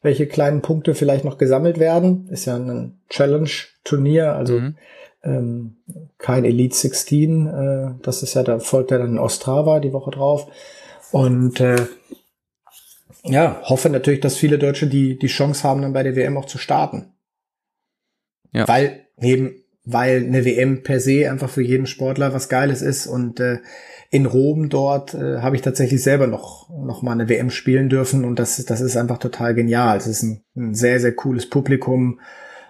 [0.01, 2.27] welche kleinen Punkte vielleicht noch gesammelt werden.
[2.29, 4.77] Ist ja ein Challenge-Turnier, also mhm.
[5.23, 5.77] ähm,
[6.17, 7.47] kein Elite 16.
[7.47, 10.47] Äh, das ist ja, da folgt ja dann Ostrava die Woche drauf.
[11.11, 11.85] Und äh,
[13.23, 16.45] ja, hoffe natürlich, dass viele Deutsche die, die Chance haben, dann bei der WM auch
[16.45, 17.13] zu starten.
[18.51, 18.67] Ja.
[18.67, 23.39] Weil eben, weil eine WM per se einfach für jeden Sportler was Geiles ist und
[23.39, 23.59] äh,
[24.11, 28.25] in Rom dort äh, habe ich tatsächlich selber noch noch mal eine WM spielen dürfen
[28.25, 29.97] und das das ist einfach total genial.
[29.97, 32.19] Es ist ein, ein sehr sehr cooles Publikum,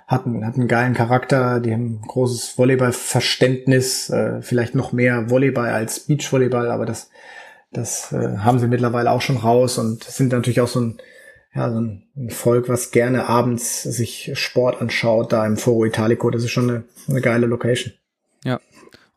[0.08, 5.70] hat einen, hat einen geilen Charakter, die haben großes Volleyballverständnis, äh, vielleicht noch mehr Volleyball
[5.70, 7.10] als Beachvolleyball, aber das
[7.74, 11.02] das äh, haben sie mittlerweile auch schon raus und sind natürlich auch so ein
[11.56, 16.30] ja, so ein Volk, was gerne abends sich Sport anschaut, da im Foro Italico.
[16.30, 17.94] Das ist schon eine, eine geile Location.
[18.46, 18.62] Ja.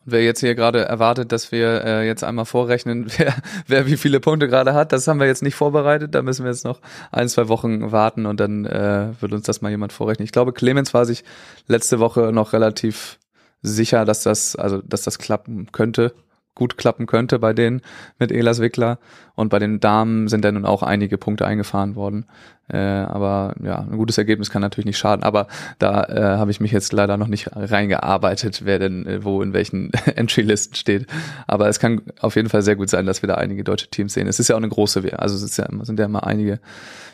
[0.04, 3.34] Und wer jetzt hier gerade erwartet, dass wir äh, jetzt einmal vorrechnen, wer,
[3.66, 6.14] wer wie viele Punkte gerade hat, das haben wir jetzt nicht vorbereitet.
[6.14, 9.62] Da müssen wir jetzt noch ein, zwei Wochen warten und dann äh, wird uns das
[9.62, 10.24] mal jemand vorrechnen.
[10.24, 11.24] Ich glaube, Clemens war sich
[11.66, 13.18] letzte Woche noch relativ
[13.62, 16.12] sicher, dass das, also dass das klappen könnte
[16.54, 17.82] gut klappen könnte bei denen
[18.18, 18.98] mit Elas Wickler.
[19.34, 22.26] Und bei den Damen sind dann nun auch einige Punkte eingefahren worden.
[22.68, 25.24] Äh, aber ja, ein gutes Ergebnis kann natürlich nicht schaden.
[25.24, 29.42] Aber da äh, habe ich mich jetzt leider noch nicht reingearbeitet, wer denn äh, wo
[29.42, 31.06] in welchen Entry-Listen steht.
[31.46, 34.14] Aber es kann auf jeden Fall sehr gut sein, dass wir da einige deutsche Teams
[34.14, 34.28] sehen.
[34.28, 35.20] Es ist ja auch eine große Wehr.
[35.20, 36.60] Also es ja, sind ja immer einige,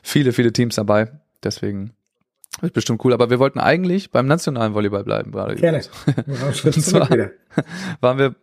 [0.03, 1.09] viele, viele Teams dabei.
[1.43, 1.95] Deswegen
[2.61, 5.31] wird bestimmt cool, aber wir wollten eigentlich beim nationalen Volleyball bleiben.
[5.31, 5.83] Gerade Gerne.
[6.65, 7.09] Und zwar
[8.01, 8.35] waren wir,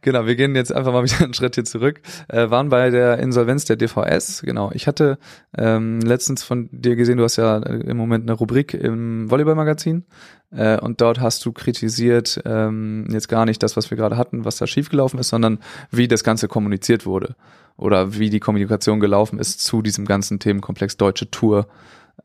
[0.00, 3.18] genau, wir gehen jetzt einfach mal wieder einen Schritt hier zurück, äh, waren bei der
[3.18, 4.70] Insolvenz der DVS, genau.
[4.72, 5.18] Ich hatte
[5.56, 10.04] ähm, letztens von dir gesehen, du hast ja im Moment eine Rubrik im Volleyball-Magazin
[10.50, 14.44] äh, und dort hast du kritisiert, ähm, jetzt gar nicht das, was wir gerade hatten,
[14.44, 15.58] was da schiefgelaufen ist, sondern
[15.90, 17.34] wie das Ganze kommuniziert wurde
[17.76, 21.66] oder wie die Kommunikation gelaufen ist zu diesem ganzen Themenkomplex Deutsche Tour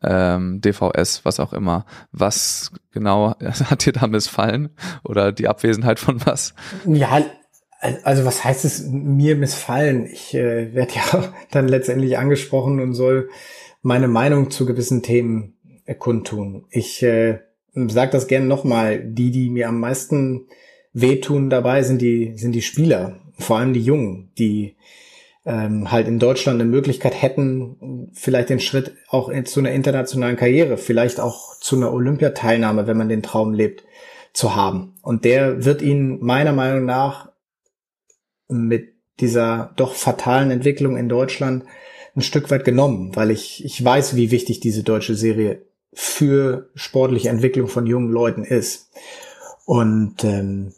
[0.03, 1.85] ähm, DVS, was auch immer.
[2.11, 4.69] Was genau hat dir da missfallen?
[5.03, 6.53] Oder die Abwesenheit von was?
[6.85, 7.23] Ja,
[8.03, 10.05] also was heißt es mir missfallen?
[10.05, 13.29] Ich äh, werde ja dann letztendlich angesprochen und soll
[13.81, 15.55] meine Meinung zu gewissen Themen
[15.99, 16.65] kundtun.
[16.69, 17.39] Ich äh,
[17.73, 18.99] sage das gerne nochmal.
[19.03, 20.47] Die, die mir am meisten
[20.93, 23.19] wehtun dabei, sind die, sind die Spieler.
[23.37, 24.75] Vor allem die Jungen, die
[25.45, 30.77] ähm, halt in Deutschland eine Möglichkeit hätten, vielleicht den Schritt auch zu einer internationalen Karriere,
[30.77, 33.83] vielleicht auch zu einer Olympiateilnahme, wenn man den Traum lebt,
[34.33, 34.95] zu haben.
[35.01, 37.31] Und der wird ihnen meiner Meinung nach
[38.47, 41.65] mit dieser doch fatalen Entwicklung in Deutschland
[42.15, 47.29] ein Stück weit genommen, weil ich, ich weiß, wie wichtig diese deutsche Serie für sportliche
[47.29, 48.91] Entwicklung von jungen Leuten ist.
[49.65, 50.73] Und ähm,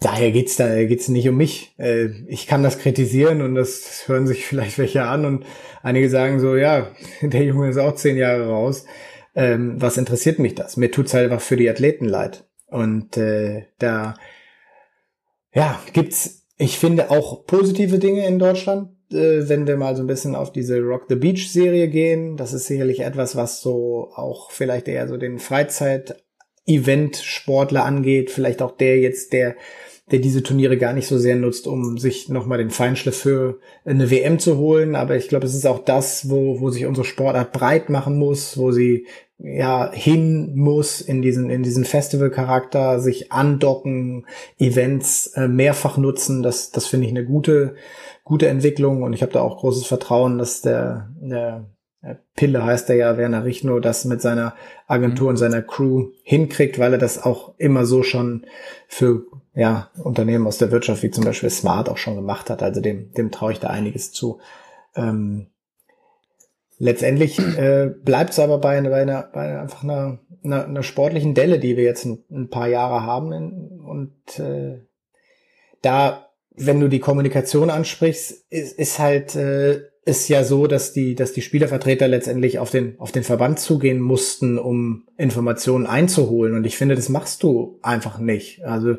[0.00, 1.74] daher geht's da geht's nicht um mich.
[1.78, 5.44] Äh, ich kann das kritisieren und das, das hören sich vielleicht welche an und
[5.82, 6.90] einige sagen so, ja,
[7.22, 8.84] der Junge ist auch zehn Jahre raus.
[9.34, 10.76] Ähm, was interessiert mich das?
[10.76, 12.44] Mir tut's halt einfach für die Athleten leid.
[12.66, 14.14] Und äh, da
[15.54, 18.90] ja gibt's, ich finde auch positive Dinge in Deutschland.
[19.12, 22.52] Äh, wenn wir mal so ein bisschen auf diese Rock the Beach Serie gehen, das
[22.52, 26.21] ist sicherlich etwas, was so auch vielleicht eher so den Freizeit
[26.66, 29.56] Event-Sportler angeht, vielleicht auch der jetzt, der
[30.10, 34.10] der diese Turniere gar nicht so sehr nutzt, um sich nochmal den Feinschliff für eine
[34.10, 34.94] WM zu holen.
[34.94, 38.58] Aber ich glaube, es ist auch das, wo, wo sich unsere Sportart breit machen muss,
[38.58, 39.06] wo sie
[39.38, 44.26] ja hin muss in diesen in diesen Festival-Charakter, sich andocken,
[44.58, 46.42] Events äh, mehrfach nutzen.
[46.42, 47.74] Das das finde ich eine gute
[48.24, 51.70] gute Entwicklung und ich habe da auch großes Vertrauen, dass der, der
[52.34, 54.54] Pille heißt er ja, Werner Richno, das mit seiner
[54.88, 55.30] Agentur mhm.
[55.30, 58.46] und seiner Crew hinkriegt, weil er das auch immer so schon
[58.88, 62.62] für ja, Unternehmen aus der Wirtschaft wie zum Beispiel Smart auch schon gemacht hat.
[62.62, 64.40] Also dem, dem traue ich da einiges zu.
[64.96, 65.46] Ähm,
[66.78, 71.60] letztendlich äh, bleibt es aber bei, bei, einer, bei einfach einer, einer, einer sportlichen Delle,
[71.60, 73.32] die wir jetzt ein, ein paar Jahre haben.
[73.86, 74.80] Und äh,
[75.82, 81.14] da, wenn du die Kommunikation ansprichst, ist, ist halt äh, ist ja so, dass die,
[81.14, 86.54] dass die Spielervertreter letztendlich auf den, auf den Verband zugehen mussten, um Informationen einzuholen.
[86.54, 88.64] Und ich finde, das machst du einfach nicht.
[88.64, 88.96] Also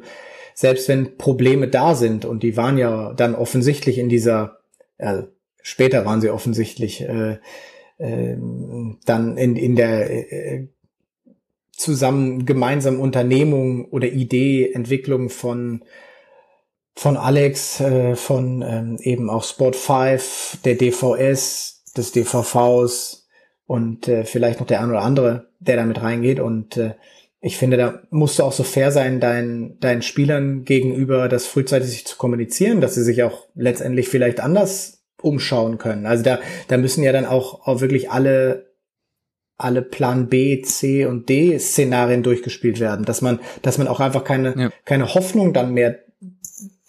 [0.53, 4.59] selbst wenn Probleme da sind und die waren ja dann offensichtlich in dieser,
[4.97, 5.27] also
[5.61, 7.37] später waren sie offensichtlich äh,
[7.97, 8.37] äh,
[9.05, 10.67] dann in, in der äh,
[11.71, 15.83] zusammen gemeinsamen Unternehmung oder Idee, Entwicklung von
[16.95, 23.27] von Alex, äh, von ähm, eben auch Sport 5, der DVS, des DVVs
[23.65, 26.39] und äh, vielleicht noch der ein oder andere, der damit reingeht.
[26.39, 26.95] Und äh,
[27.39, 32.05] ich finde, da musst du auch so fair sein, deinen, deinen Spielern gegenüber das frühzeitig
[32.05, 36.05] zu kommunizieren, dass sie sich auch letztendlich vielleicht anders umschauen können.
[36.05, 38.73] Also da, da müssen ja dann auch, auch wirklich alle
[39.55, 44.23] alle Plan B, C und D Szenarien durchgespielt werden, dass man, dass man auch einfach
[44.23, 44.69] keine, ja.
[44.83, 45.99] keine Hoffnung dann mehr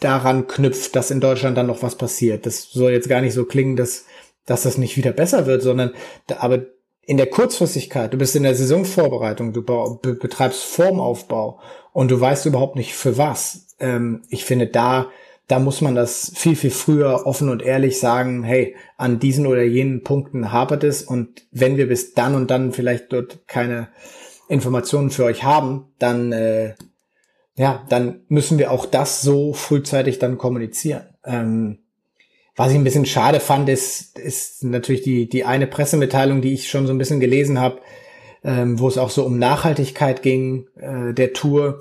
[0.05, 2.47] daran knüpft, dass in Deutschland dann noch was passiert.
[2.47, 4.05] Das soll jetzt gar nicht so klingen, dass,
[4.47, 5.93] dass das nicht wieder besser wird, sondern,
[6.29, 6.67] aber
[7.07, 11.61] in der Kurzfristigkeit, du bist in der Saisonvorbereitung, du be betreibst Formaufbau
[11.93, 13.75] und du weißt überhaupt nicht für was.
[13.79, 15.09] Ähm, ich finde, da,
[15.49, 19.63] da muss man das viel, viel früher offen und ehrlich sagen, hey, an diesen oder
[19.63, 23.89] jenen Punkten hapert es und wenn wir bis dann und dann vielleicht dort keine
[24.49, 26.75] Informationen für euch haben, dann äh,
[27.57, 31.05] ja, dann müssen wir auch das so frühzeitig dann kommunizieren.
[31.25, 31.79] Ähm,
[32.57, 36.69] was ich ein bisschen schade fand, ist, ist natürlich die, die eine Pressemitteilung, die ich
[36.69, 37.81] schon so ein bisschen gelesen habe,
[38.45, 41.81] ähm, wo es auch so um Nachhaltigkeit ging, äh, der Tour.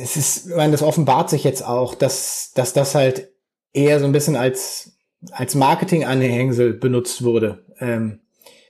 [0.00, 3.30] Es ist, ich meine, das offenbart sich jetzt auch, dass, dass das halt
[3.72, 4.96] eher so ein bisschen als,
[5.30, 7.64] als Marketing-Anhängsel benutzt wurde.
[7.78, 8.20] Ähm,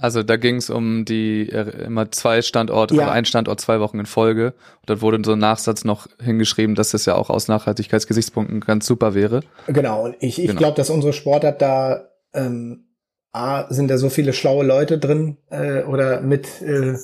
[0.02, 3.10] also da ging es um die äh, immer zwei Standorte, ja.
[3.10, 4.46] ein Standort zwei Wochen in Folge.
[4.80, 8.84] Und dort wurde so ein Nachsatz noch hingeschrieben, dass das ja auch aus Nachhaltigkeitsgesichtspunkten ganz
[8.84, 9.42] super wäre.
[9.68, 10.58] Genau, und ich, ich genau.
[10.58, 12.88] glaube, dass unsere Sportart da ähm,
[13.30, 16.96] A, sind da so viele schlaue Leute drin äh, oder mit äh,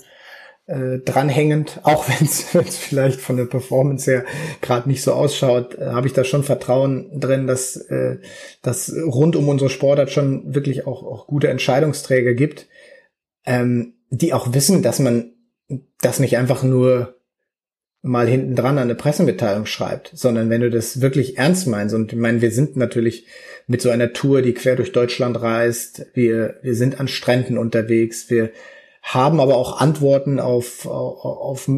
[0.69, 4.25] äh, dranhängend, auch wenn es vielleicht von der Performance her
[4.63, 8.19] gerade nicht so ausschaut, äh, habe ich da schon Vertrauen drin, dass äh,
[8.63, 12.69] dass rund um unsere Sportart schon wirklich auch, auch gute Entscheidungsträger gibt
[13.49, 15.33] ähm, die auch wissen, dass man
[16.01, 17.17] das nicht einfach nur
[18.03, 22.13] mal hinten dran an eine Pressemitteilung schreibt, sondern wenn du das wirklich ernst meinst und
[22.13, 23.27] ich meine, wir sind natürlich
[23.67, 28.31] mit so einer Tour, die quer durch Deutschland reist, wir, wir sind an Stränden unterwegs,
[28.31, 28.51] wir
[29.15, 31.71] haben aber auch Antworten auf, auf, auf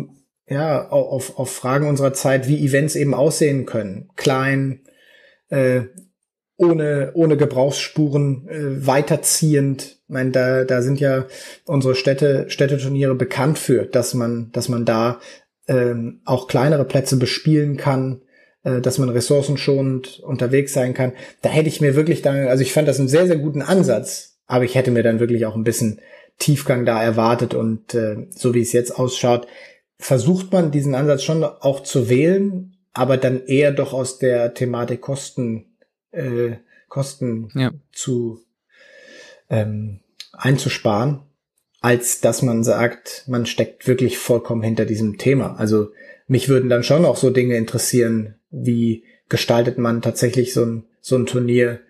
[0.48, 4.10] ja, auf, auf Fragen unserer Zeit, wie Events eben aussehen können.
[4.16, 4.80] Klein,
[5.48, 5.82] äh,
[6.56, 9.98] ohne, ohne Gebrauchsspuren äh, weiterziehend.
[10.02, 11.26] Ich meine, da, da sind ja
[11.66, 15.20] unsere Städte, Städteturniere bekannt für, dass man, dass man da
[15.68, 18.22] ähm, auch kleinere Plätze bespielen kann,
[18.64, 21.12] äh, dass man ressourcenschonend unterwegs sein kann.
[21.42, 24.40] Da hätte ich mir wirklich dann, also ich fand das einen sehr, sehr guten Ansatz,
[24.46, 26.00] aber ich hätte mir dann wirklich auch ein bisschen
[26.40, 29.46] Tiefgang da erwartet und äh, so wie es jetzt ausschaut,
[29.98, 35.00] versucht man diesen Ansatz schon auch zu wählen, aber dann eher doch aus der Thematik
[35.00, 35.66] Kosten
[36.10, 36.56] äh,
[36.88, 37.70] Kosten ja.
[37.92, 38.40] zu
[39.48, 40.00] ähm,
[40.32, 41.20] einzusparen,
[41.80, 45.54] als dass man sagt, man steckt wirklich vollkommen hinter diesem Thema.
[45.56, 45.92] Also
[46.26, 51.16] mich würden dann schon auch so Dinge interessieren, wie gestaltet man tatsächlich so ein, so
[51.16, 51.80] ein Turnier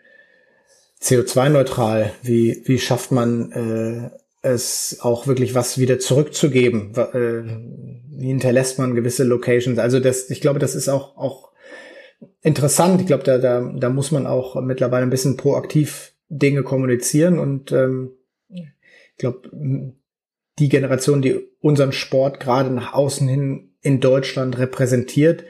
[1.00, 2.12] CO2-neutral?
[2.22, 4.10] Wie, wie schafft man äh,
[4.42, 6.94] es auch wirklich was wieder zurückzugeben?
[6.96, 9.78] Äh, hinterlässt man gewisse Locations?
[9.78, 11.50] Also das, ich glaube, das ist auch, auch
[12.42, 13.00] interessant.
[13.00, 17.72] Ich glaube, da, da, da muss man auch mittlerweile ein bisschen proaktiv Dinge kommunizieren und
[17.72, 18.12] ähm,
[18.48, 19.50] ich glaube,
[20.58, 25.44] die Generation, die unseren Sport gerade nach außen hin in Deutschland repräsentiert,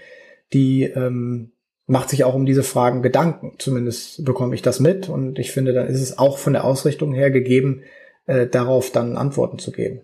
[0.52, 1.52] die ähm,
[1.86, 3.56] macht sich auch um diese Fragen Gedanken.
[3.58, 7.12] Zumindest bekomme ich das mit und ich finde, dann ist es auch von der Ausrichtung
[7.12, 7.82] her gegeben,
[8.30, 10.02] äh, darauf dann Antworten zu geben.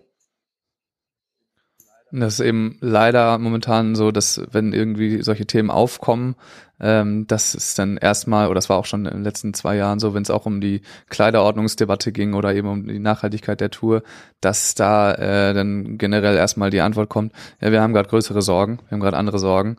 [2.11, 6.35] Das ist eben leider momentan so, dass wenn irgendwie solche Themen aufkommen,
[6.79, 9.99] ähm, das ist dann erstmal, oder das war auch schon in den letzten zwei Jahren
[9.99, 14.03] so, wenn es auch um die Kleiderordnungsdebatte ging oder eben um die Nachhaltigkeit der Tour,
[14.41, 18.79] dass da äh, dann generell erstmal die Antwort kommt, ja, wir haben gerade größere Sorgen,
[18.87, 19.77] wir haben gerade andere Sorgen,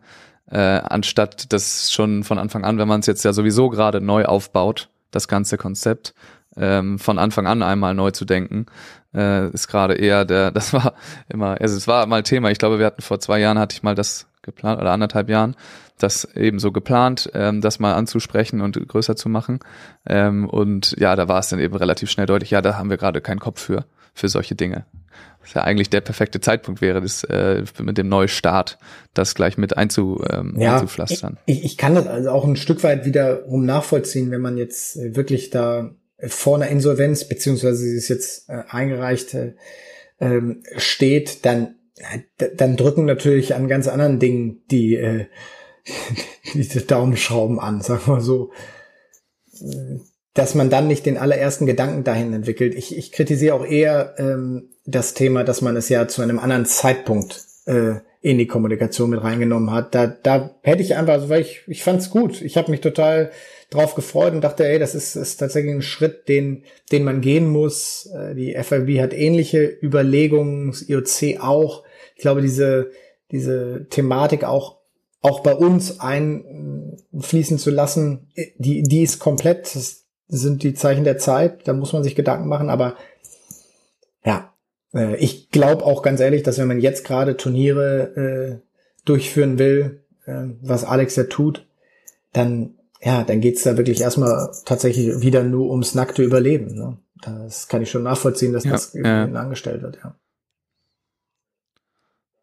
[0.51, 4.25] äh, anstatt das schon von Anfang an, wenn man es jetzt ja sowieso gerade neu
[4.25, 6.15] aufbaut, das ganze Konzept,
[6.59, 8.67] ähm, von Anfang an einmal neu zu denken,
[9.15, 10.95] äh, ist gerade eher der, das war
[11.29, 13.83] immer, also es war mal Thema, ich glaube, wir hatten vor zwei Jahren hatte ich
[13.83, 15.57] mal das geplant oder anderthalb Jahren,
[15.99, 19.61] das eben so geplant, ähm, das mal anzusprechen und größer zu machen.
[20.07, 22.97] Ähm, und ja, da war es dann eben relativ schnell deutlich, ja, da haben wir
[22.97, 24.87] gerade keinen Kopf für, für solche Dinge.
[25.41, 28.79] Was ja eigentlich der perfekte Zeitpunkt wäre, das äh, mit dem Neustart,
[29.15, 31.39] das gleich mit einzu, ähm, ja, einzupflastern.
[31.47, 35.51] Ich, ich kann das also auch ein Stück weit wiederum nachvollziehen, wenn man jetzt wirklich
[35.51, 35.91] da
[36.27, 39.55] vor einer Insolvenz, beziehungsweise sie ist jetzt äh, eingereicht, äh,
[40.21, 41.77] ähm, steht, dann,
[42.57, 45.27] dann drücken natürlich an ganz anderen Dingen die, äh,
[46.55, 48.51] die Daumenschrauben an, sagen wir so.
[50.35, 52.75] Dass man dann nicht den allerersten Gedanken dahin entwickelt.
[52.75, 56.67] Ich, ich kritisiere auch eher ähm, das Thema, dass man es ja zu einem anderen
[56.67, 59.95] Zeitpunkt äh, in die Kommunikation mit reingenommen hat.
[59.95, 62.43] Da, da hätte ich einfach, also weil ich, ich fand es gut.
[62.43, 63.31] Ich habe mich total
[63.71, 67.49] drauf gefreut und dachte, ey, das ist, ist tatsächlich ein Schritt, den, den man gehen
[67.49, 68.07] muss.
[68.07, 71.85] Äh, die FLB hat ähnliche Überlegungen, das IOC auch.
[72.15, 72.91] Ich glaube, diese,
[73.31, 74.79] diese Thematik auch,
[75.21, 81.19] auch bei uns einfließen zu lassen, die, die ist komplett, das sind die Zeichen der
[81.19, 82.97] Zeit, da muss man sich Gedanken machen, aber
[84.25, 84.55] ja,
[84.95, 88.69] äh, ich glaube auch ganz ehrlich, dass wenn man jetzt gerade Turniere äh,
[89.05, 91.67] durchführen will, äh, was Alex ja tut,
[92.33, 96.75] dann ja, dann geht's da wirklich erstmal tatsächlich wieder nur ums nackte Überleben.
[96.75, 96.99] Ne?
[97.23, 99.25] Das kann ich schon nachvollziehen, dass ja, das ja.
[99.25, 100.15] angestellt wird, ja.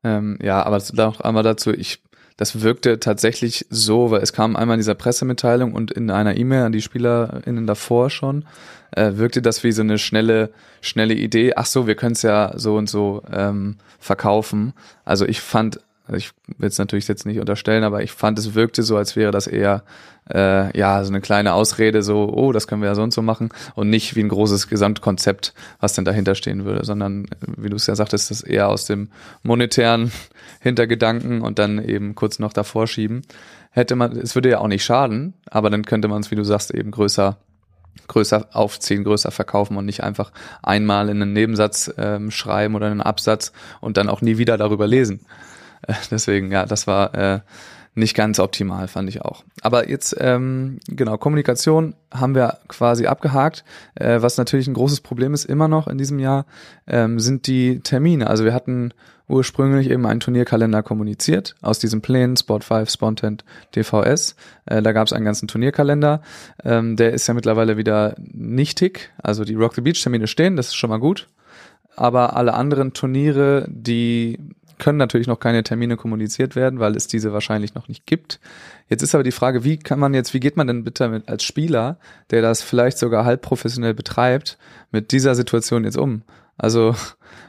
[0.04, 2.04] Ähm, ja, aber noch einmal dazu, ich,
[2.38, 6.64] das wirkte tatsächlich so, weil es kam einmal in dieser Pressemitteilung und in einer E-Mail
[6.64, 8.46] an die SpielerInnen davor schon,
[8.92, 11.54] äh, wirkte das wie so eine schnelle, schnelle Idee.
[11.56, 14.74] Ach so, wir können es ja so und so ähm, verkaufen.
[15.06, 18.54] Also ich fand also ich will es natürlich jetzt nicht unterstellen, aber ich fand, es
[18.54, 19.84] wirkte so, als wäre das eher
[20.32, 23.22] äh, ja so eine kleine Ausrede, so oh, das können wir ja so und so
[23.22, 27.26] machen und nicht wie ein großes Gesamtkonzept, was denn dahinter stehen würde, sondern
[27.58, 29.10] wie du es ja sagtest, das eher aus dem
[29.42, 30.12] monetären
[30.60, 33.24] Hintergedanken und dann eben kurz noch davor schieben.
[33.72, 36.44] Hätte man, es würde ja auch nicht schaden, aber dann könnte man es, wie du
[36.44, 37.38] sagst, eben größer
[38.08, 43.02] größer aufziehen, größer verkaufen und nicht einfach einmal in einen Nebensatz ähm, schreiben oder einen
[43.02, 45.26] Absatz und dann auch nie wieder darüber lesen.
[46.12, 47.40] Deswegen, ja, das war äh,
[47.96, 49.44] nicht ganz optimal, fand ich auch.
[49.62, 53.64] Aber jetzt, ähm, genau, Kommunikation haben wir quasi abgehakt.
[53.96, 56.46] Äh, was natürlich ein großes Problem ist immer noch in diesem Jahr,
[56.88, 58.28] ähm, sind die Termine.
[58.28, 58.94] Also wir hatten
[59.28, 63.46] ursprünglich eben einen Turnierkalender kommuniziert aus diesen Plänen, Sport 5, Spontent,
[63.76, 64.36] DVS.
[64.66, 66.22] Äh, da gab es einen ganzen Turnierkalender.
[66.64, 69.12] Ähm, der ist ja mittlerweile wieder nichtig.
[69.24, 71.28] Also die Rock the Beach Termine stehen, das ist schon mal gut.
[71.96, 74.38] Aber alle anderen Turniere, die
[74.78, 78.40] können natürlich noch keine Termine kommuniziert werden, weil es diese wahrscheinlich noch nicht gibt.
[78.90, 81.28] Jetzt ist aber die Frage, wie kann man jetzt, wie geht man denn bitte mit,
[81.30, 81.98] als Spieler,
[82.32, 84.58] der das vielleicht sogar halb professionell betreibt,
[84.92, 86.24] mit dieser Situation jetzt um?
[86.58, 86.96] Also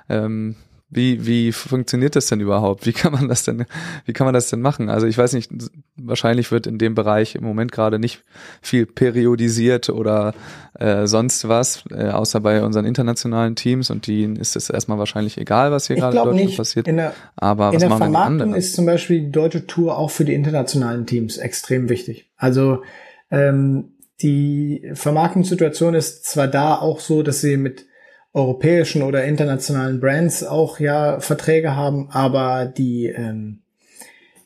[0.09, 0.57] ähm,
[0.97, 2.87] wie, wie funktioniert das denn überhaupt?
[2.87, 3.67] Wie kann man das denn,
[4.07, 4.89] wie kann man das denn machen?
[4.89, 5.51] Also ich weiß nicht,
[5.97, 8.25] wahrscheinlich wird in dem Bereich im Moment gerade nicht
[8.63, 10.35] viel periodisiert oder
[10.79, 15.39] äh, sonst was, äh, außer bei unseren internationalen Teams und denen ist es erstmal wahrscheinlich
[15.39, 16.57] egal, was hier gerade in Deutschland nicht.
[16.57, 16.89] passiert.
[16.89, 20.35] In der, Aber in der Vermarktung ist zum Beispiel die deutsche Tour auch für die
[20.35, 22.31] internationalen Teams extrem wichtig.
[22.37, 22.83] Also
[23.31, 27.87] ähm, die Vermarktungssituation ist zwar da auch so, dass sie mit
[28.37, 33.61] europäischen oder internationalen Brands auch ja Verträge haben, aber die ähm,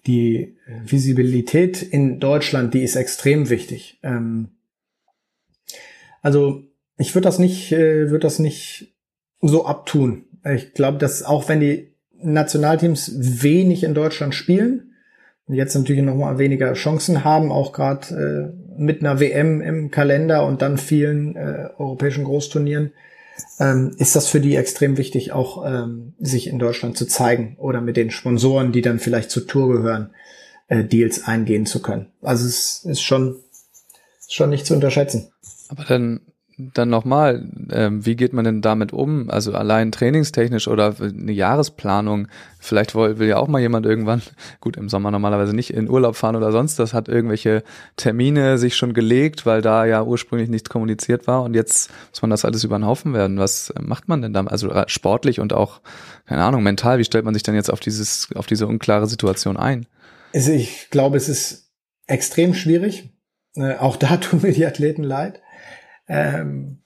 [0.07, 3.98] die Visibilität in Deutschland, die ist extrem wichtig.
[4.03, 4.48] Ähm,
[6.22, 6.62] also
[6.96, 8.94] ich würde das nicht, äh, würde das nicht
[9.40, 10.24] so abtun.
[10.44, 11.88] Ich glaube, dass auch wenn die
[12.22, 14.94] Nationalteams wenig in Deutschland spielen
[15.46, 19.91] und jetzt natürlich noch mal weniger Chancen haben, auch gerade äh, mit einer WM im
[19.91, 22.93] Kalender und dann vielen äh, europäischen Großturnieren,
[23.59, 27.80] ähm, ist das für die extrem wichtig, auch ähm, sich in Deutschland zu zeigen oder
[27.80, 30.11] mit den Sponsoren, die dann vielleicht zur Tour gehören,
[30.68, 32.07] äh, Deals eingehen zu können.
[32.22, 33.36] Also es ist schon,
[34.28, 35.32] schon nicht zu unterschätzen.
[35.68, 36.20] Aber dann
[36.75, 39.31] dann nochmal, ähm, wie geht man denn damit um?
[39.31, 42.29] Also allein trainingstechnisch oder eine Jahresplanung.
[42.59, 44.23] Vielleicht will, will ja auch mal jemand irgendwann,
[44.61, 47.63] gut, im Sommer normalerweise nicht in Urlaub fahren oder sonst, das hat irgendwelche
[47.97, 52.31] Termine sich schon gelegt, weil da ja ursprünglich nichts kommuniziert war und jetzt muss man
[52.31, 53.39] das alles über den Haufen werden.
[53.39, 54.45] Was macht man denn da?
[54.45, 55.81] Also sportlich und auch,
[56.27, 59.57] keine Ahnung, mental, wie stellt man sich denn jetzt auf dieses, auf diese unklare Situation
[59.57, 59.87] ein?
[60.35, 61.71] Also ich glaube, es ist
[62.07, 63.11] extrem schwierig.
[63.57, 65.41] Äh, auch da tun mir die Athleten leid.
[66.11, 66.79] Ähm,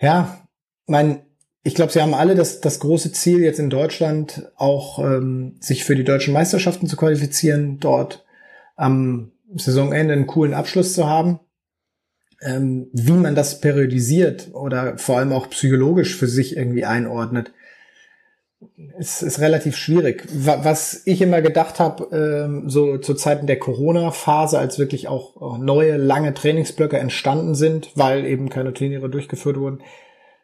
[0.00, 0.48] ja,
[0.86, 1.20] mein,
[1.62, 5.84] ich glaube, sie haben alle das, das große Ziel, jetzt in Deutschland auch ähm, sich
[5.84, 8.24] für die deutschen Meisterschaften zu qualifizieren, dort
[8.74, 11.40] am Saisonende einen coolen Abschluss zu haben.
[12.40, 17.52] Ähm, wie man das periodisiert oder vor allem auch psychologisch für sich irgendwie einordnet,
[18.98, 20.26] ist, ist relativ schwierig.
[20.32, 25.96] Was ich immer gedacht habe, ähm, so zu Zeiten der Corona-Phase, als wirklich auch neue,
[25.96, 29.82] lange Trainingsblöcke entstanden sind, weil eben keine Turniere durchgeführt wurden,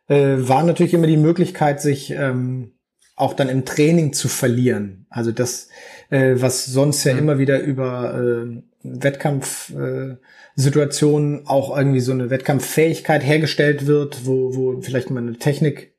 [0.09, 2.73] äh, war natürlich immer die Möglichkeit, sich ähm,
[3.17, 5.07] auch dann im Training zu verlieren.
[5.09, 5.69] Also das,
[6.11, 7.21] äh, was sonst ja mhm.
[7.21, 14.81] immer wieder über äh, Wettkampfsituationen äh, auch irgendwie so eine Wettkampffähigkeit hergestellt wird, wo, wo
[14.81, 15.92] vielleicht mal eine Technik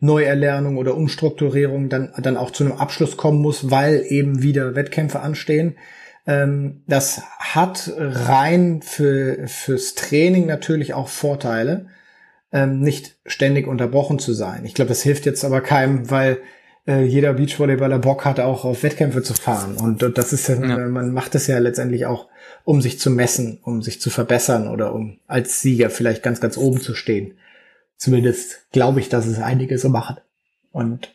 [0.00, 5.20] Neuerlernung oder Umstrukturierung dann, dann auch zu einem Abschluss kommen muss, weil eben wieder Wettkämpfe
[5.20, 5.76] anstehen.
[6.26, 11.86] Ähm, das hat rein für, fürs Training natürlich auch Vorteile,
[12.52, 14.64] ähm, nicht ständig unterbrochen zu sein.
[14.64, 16.38] Ich glaube, das hilft jetzt aber keinem, weil
[16.86, 19.76] äh, jeder Beachvolleyballer Bock hat, auch auf Wettkämpfe zu fahren.
[19.76, 22.28] Und, und das ist ja, ja, man macht es ja letztendlich auch,
[22.64, 26.56] um sich zu messen, um sich zu verbessern oder um als Sieger vielleicht ganz, ganz
[26.56, 27.34] oben zu stehen.
[27.98, 30.16] Zumindest glaube ich, dass es einige so machen.
[30.72, 31.14] Und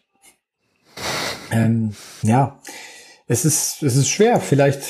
[1.52, 2.60] ähm, ja,
[3.28, 4.40] es ist, es ist schwer.
[4.40, 4.84] Vielleicht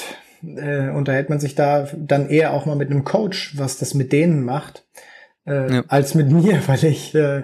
[0.44, 4.12] äh, unterhält man sich da dann eher auch mal mit einem Coach, was das mit
[4.12, 4.86] denen macht,
[5.46, 5.84] äh, ja.
[5.88, 7.44] als mit mir, weil ich äh,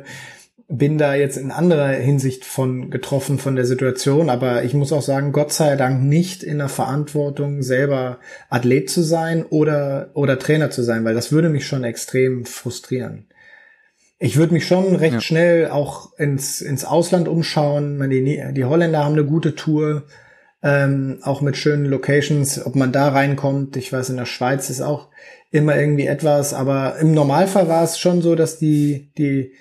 [0.68, 5.02] bin da jetzt in anderer Hinsicht von getroffen von der Situation, aber ich muss auch
[5.02, 8.20] sagen, Gott sei Dank nicht in der Verantwortung, selber
[8.50, 13.26] Athlet zu sein oder, oder Trainer zu sein, weil das würde mich schon extrem frustrieren.
[14.22, 15.22] Ich würde mich schon recht ja.
[15.22, 17.98] schnell auch ins, ins Ausland umschauen.
[18.10, 20.04] Die, die Holländer haben eine gute Tour,
[20.62, 22.66] ähm, auch mit schönen Locations.
[22.66, 25.08] Ob man da reinkommt, ich weiß, in der Schweiz ist auch
[25.52, 29.54] immer irgendwie etwas, aber im Normalfall war es schon so, dass die, die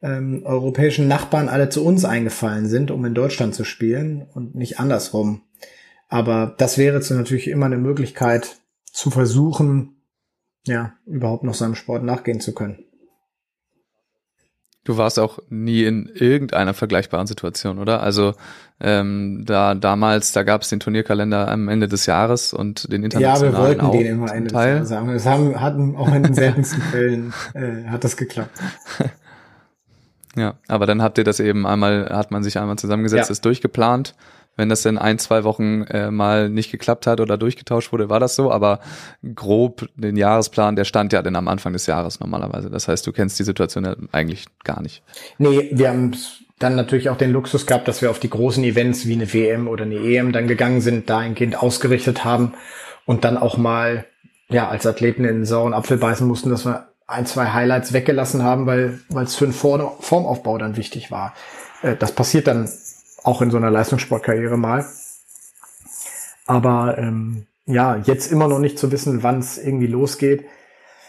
[0.00, 4.78] ähm, europäischen Nachbarn alle zu uns eingefallen sind, um in Deutschland zu spielen und nicht
[4.78, 5.42] andersrum.
[6.08, 8.58] Aber das wäre jetzt natürlich immer eine Möglichkeit
[8.92, 9.96] zu versuchen,
[10.66, 12.84] ja, überhaupt noch seinem Sport nachgehen zu können.
[14.84, 18.02] Du warst auch nie in irgendeiner vergleichbaren Situation, oder?
[18.02, 18.34] Also
[18.80, 23.52] ähm, da damals, da gab es den Turnierkalender am Ende des Jahres und den internationalen
[23.52, 24.80] Ja, wir wollten auch den immer Ende Teil.
[24.80, 28.58] des Jahres Das haben, hatten auch in den seltensten Fällen äh, hat das geklappt.
[30.36, 33.32] Ja, aber dann habt ihr das eben einmal, hat man sich einmal zusammengesetzt, ja.
[33.32, 34.14] ist durchgeplant
[34.56, 38.20] wenn das in ein, zwei Wochen äh, mal nicht geklappt hat oder durchgetauscht wurde, war
[38.20, 38.50] das so.
[38.50, 38.80] Aber
[39.34, 42.70] grob den Jahresplan, der stand ja dann am Anfang des Jahres normalerweise.
[42.70, 45.02] Das heißt, du kennst die Situation eigentlich gar nicht.
[45.38, 46.12] Nee, wir haben
[46.58, 49.66] dann natürlich auch den Luxus gehabt, dass wir auf die großen Events wie eine WM
[49.68, 52.54] oder eine EM dann gegangen sind, da ein Kind ausgerichtet haben
[53.06, 54.06] und dann auch mal
[54.48, 58.42] ja als Athleten in den sauren Apfel beißen mussten, dass wir ein, zwei Highlights weggelassen
[58.42, 61.34] haben, weil weil es für den Formaufbau dann wichtig war.
[61.82, 62.68] Äh, das passiert dann
[63.24, 64.86] auch in so einer Leistungssportkarriere mal.
[66.46, 70.44] Aber ähm, ja, jetzt immer noch nicht zu wissen, wann es irgendwie losgeht.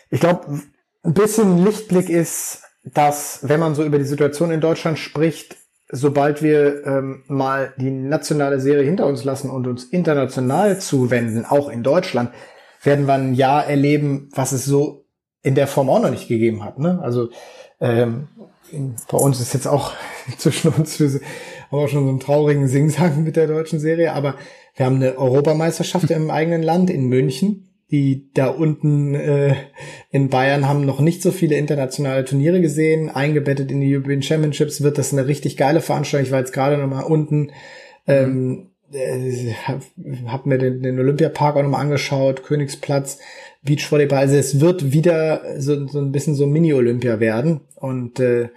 [0.09, 0.61] Ich glaube,
[1.03, 5.57] ein bisschen Lichtblick ist, dass, wenn man so über die Situation in Deutschland spricht,
[5.89, 11.69] sobald wir ähm, mal die nationale Serie hinter uns lassen und uns international zuwenden, auch
[11.69, 12.31] in Deutschland,
[12.83, 15.05] werden wir ein Jahr erleben, was es so
[15.41, 16.79] in der Form auch noch nicht gegeben hat.
[16.79, 16.99] Ne?
[17.01, 17.29] Also
[17.79, 18.29] ähm,
[19.11, 19.93] bei uns ist jetzt auch
[20.37, 20.97] zwischen uns
[21.71, 24.35] haben auch schon so einen traurigen Singsang mit der deutschen Serie, aber
[24.75, 27.69] wir haben eine Europameisterschaft im eigenen Land in München.
[27.91, 29.55] Die da unten äh,
[30.09, 33.11] in Bayern haben noch nicht so viele internationale Turniere gesehen.
[33.11, 36.25] Eingebettet in die European Championships wird das eine richtig geile Veranstaltung.
[36.25, 37.51] Ich war jetzt gerade noch mal unten,
[38.07, 39.83] ähm, äh, hab,
[40.25, 43.19] hab mir den, den Olympiapark auch noch mal angeschaut, Königsplatz,
[43.61, 44.17] Beachvolleyball.
[44.17, 48.49] Also es wird wieder so, so ein bisschen so Mini-Olympia werden und äh,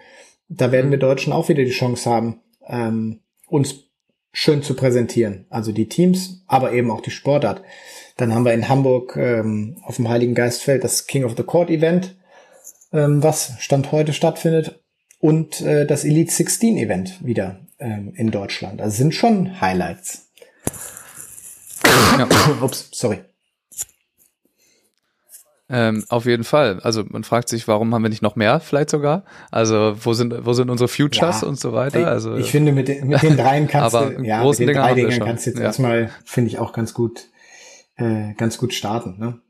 [0.48, 3.88] da werden wir Deutschen auch wieder die Chance haben, ähm, uns
[4.32, 5.46] schön zu präsentieren.
[5.50, 7.62] Also die Teams, aber eben auch die Sportart.
[8.16, 11.70] Dann haben wir in Hamburg ähm, auf dem Heiligen Geistfeld das King of the Court
[11.70, 12.16] Event,
[12.92, 14.82] ähm, was Stand heute stattfindet,
[15.20, 18.80] und äh, das Elite 16 Event wieder ähm, in Deutschland.
[18.80, 20.28] Also sind schon Highlights.
[22.18, 22.28] Ja.
[22.62, 23.18] Ups, sorry.
[25.70, 26.80] Ähm, auf jeden Fall.
[26.80, 29.24] Also man fragt sich, warum haben wir nicht noch mehr, vielleicht sogar?
[29.50, 32.06] Also wo sind wo sind unsere Futures Ja, und so weiter?
[32.08, 34.94] Also ich finde, mit den, mit den dreien kannst du, ja, mit den Dinger drei
[34.94, 35.66] Dingern kannst du jetzt Ja.
[35.66, 37.28] erstmal, finde ich, auch ganz gut,
[37.96, 39.40] äh, ganz gut starten, ne?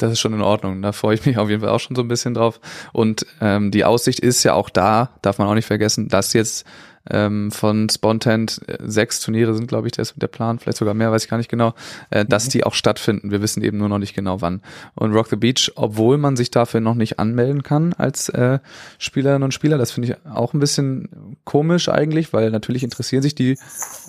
[0.00, 0.80] Das ist schon in Ordnung.
[0.80, 2.60] Da freue ich mich auf jeden Fall auch schon so ein bisschen drauf.
[2.92, 6.64] Und ähm, die Aussicht ist ja auch da, darf man auch nicht vergessen, dass jetzt
[7.10, 11.10] ähm, von Spontent äh, sechs Turniere sind, glaube ich, das der Plan, vielleicht sogar mehr,
[11.10, 11.74] weiß ich gar nicht genau,
[12.10, 12.50] äh, dass Mhm.
[12.50, 13.30] die auch stattfinden.
[13.30, 14.62] Wir wissen eben nur noch nicht genau wann.
[14.94, 18.58] Und Rock the Beach, obwohl man sich dafür noch nicht anmelden kann als äh,
[18.98, 23.34] Spielerinnen und Spieler, das finde ich auch ein bisschen komisch eigentlich, weil natürlich interessieren sich
[23.34, 23.58] die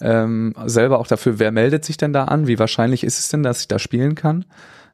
[0.01, 3.43] ähm, selber auch dafür, wer meldet sich denn da an, wie wahrscheinlich ist es denn,
[3.43, 4.45] dass ich da spielen kann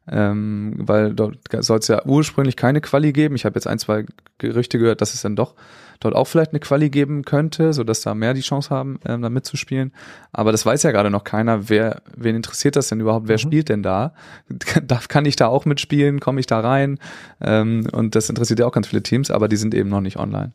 [0.08, 3.34] ähm, weil dort soll es ja ursprünglich keine Quali geben.
[3.34, 4.06] Ich habe jetzt ein, zwei
[4.38, 5.54] Gerüchte gehört, dass es dann doch
[6.00, 9.22] dort auch vielleicht eine Quali geben könnte, so dass da mehr die Chance haben, ähm,
[9.22, 9.92] da mitzuspielen.
[10.32, 11.68] Aber das weiß ja gerade noch keiner.
[11.68, 13.28] Wer, wen interessiert das denn überhaupt?
[13.28, 14.14] Wer spielt denn da?
[14.82, 16.20] Darf, kann ich da auch mitspielen?
[16.20, 16.98] Komme ich da rein?
[17.40, 20.18] Ähm, und das interessiert ja auch ganz viele Teams, aber die sind eben noch nicht
[20.18, 20.52] online.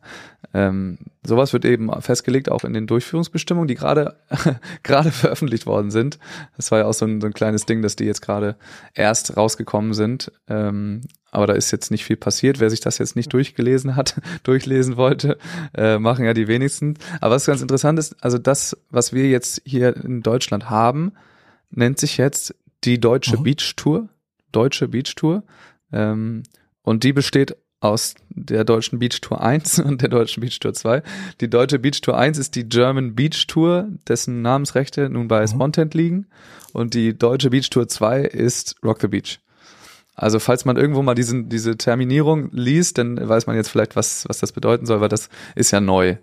[0.54, 4.18] Ähm, sowas wird eben festgelegt auch in den Durchführungsbestimmungen, die gerade
[4.84, 6.20] gerade veröffentlicht worden sind.
[6.58, 8.56] Das war ja auch so ein, so ein kleines Ding, dass die jetzt gerade
[8.94, 10.32] erst rausgekommen sind.
[10.48, 11.02] Ähm,
[11.32, 12.60] aber da ist jetzt nicht viel passiert.
[12.60, 15.38] Wer sich das jetzt nicht durchgelesen hat, durchlesen wollte,
[15.74, 16.96] äh, machen ja die wenigsten.
[17.22, 21.14] Aber was ganz interessant ist, also das, was wir jetzt hier in Deutschland haben,
[21.72, 22.54] nennt sich jetzt
[22.84, 23.44] die Deutsche Mhm.
[23.44, 24.10] Beach Tour.
[24.52, 25.44] Deutsche Beach Tour.
[25.94, 26.44] Ähm,
[26.84, 31.02] und die besteht aus der deutschen Beach Tour 1 und der deutschen Beach Tour 2.
[31.40, 35.94] Die deutsche Beach Tour 1 ist die German Beach Tour, dessen Namensrechte nun bei Spontent
[35.94, 36.28] liegen.
[36.74, 39.40] Und die deutsche Beach Tour 2 ist Rock the Beach.
[40.22, 44.30] Also falls man irgendwo mal diesen, diese Terminierung liest, dann weiß man jetzt vielleicht, was,
[44.30, 46.18] was das bedeuten soll, weil das ist ja neu,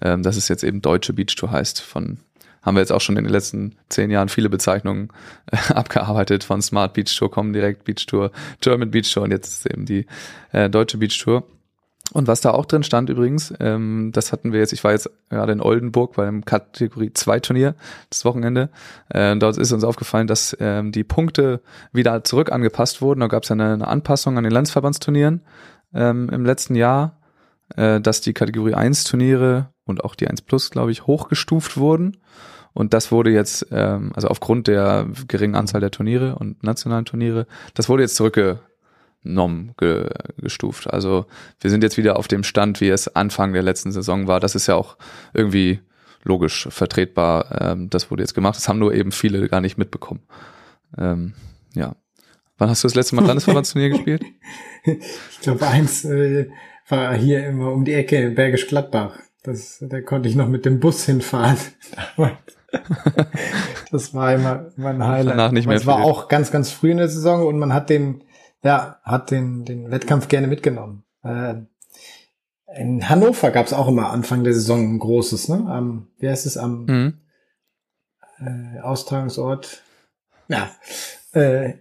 [0.00, 1.82] ähm, dass es jetzt eben Deutsche Beach Tour heißt.
[1.82, 2.16] Von
[2.62, 5.10] haben wir jetzt auch schon in den letzten zehn Jahren viele Bezeichnungen
[5.50, 6.44] äh, abgearbeitet.
[6.44, 8.30] Von Smart Beach Tour, Comdirect Beach Tour,
[8.62, 10.06] German Beach Tour und jetzt ist eben die
[10.52, 11.46] äh, Deutsche Beach Tour.
[12.12, 15.08] Und was da auch drin stand übrigens, ähm, das hatten wir jetzt, ich war jetzt
[15.30, 17.74] gerade in Oldenburg beim Kategorie 2 Turnier
[18.10, 18.68] das Wochenende.
[19.08, 23.20] Äh, dort ist uns aufgefallen, dass ähm, die Punkte wieder zurück angepasst wurden.
[23.20, 25.40] Da gab es eine, eine Anpassung an den Landsverbandsturnieren
[25.94, 27.18] ähm, im letzten Jahr,
[27.76, 32.18] äh, dass die Kategorie 1 Turniere und auch die 1 Plus, glaube ich, hochgestuft wurden.
[32.74, 37.46] Und das wurde jetzt, ähm, also aufgrund der geringen Anzahl der Turniere und nationalen Turniere,
[37.74, 38.16] das wurde jetzt
[39.22, 40.08] zurückgenommen, ge,
[40.38, 40.92] gestuft.
[40.92, 41.26] Also
[41.60, 44.40] wir sind jetzt wieder auf dem Stand, wie es Anfang der letzten Saison war.
[44.40, 44.96] Das ist ja auch
[45.32, 45.80] irgendwie
[46.24, 47.60] logisch vertretbar.
[47.60, 48.56] Ähm, das wurde jetzt gemacht.
[48.56, 50.20] Das haben nur eben viele gar nicht mitbekommen.
[50.98, 51.34] Ähm,
[51.74, 51.96] ja.
[52.58, 54.22] Wann hast du das letzte Mal Landesverbandsturnier gespielt?
[54.84, 56.48] Ich glaube, eins äh,
[56.88, 59.18] war hier immer um die Ecke in Bergisch Gladbach.
[59.42, 61.56] Das, da konnte ich noch mit dem Bus hinfahren.
[63.90, 65.32] das war immer mein Highlight.
[65.32, 67.90] Danach nicht mehr Es war auch ganz, ganz früh in der Saison und man hat
[67.90, 68.22] den,
[68.62, 71.04] ja, hat den, den Wettkampf gerne mitgenommen.
[71.22, 71.54] Äh,
[72.76, 75.66] in Hannover gab es auch immer Anfang der Saison ein großes, ne?
[75.68, 77.14] Am, wie heißt es, am Mhm.
[78.40, 79.82] äh, Austragungsort?
[80.48, 80.70] Ja.
[81.32, 81.74] Äh,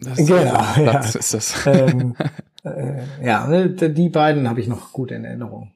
[0.00, 0.98] Das Genau, ja.
[1.00, 1.66] ist das.
[1.66, 2.14] ähm,
[2.64, 5.72] äh, ja, ne, die beiden habe ich noch gut in Erinnerung.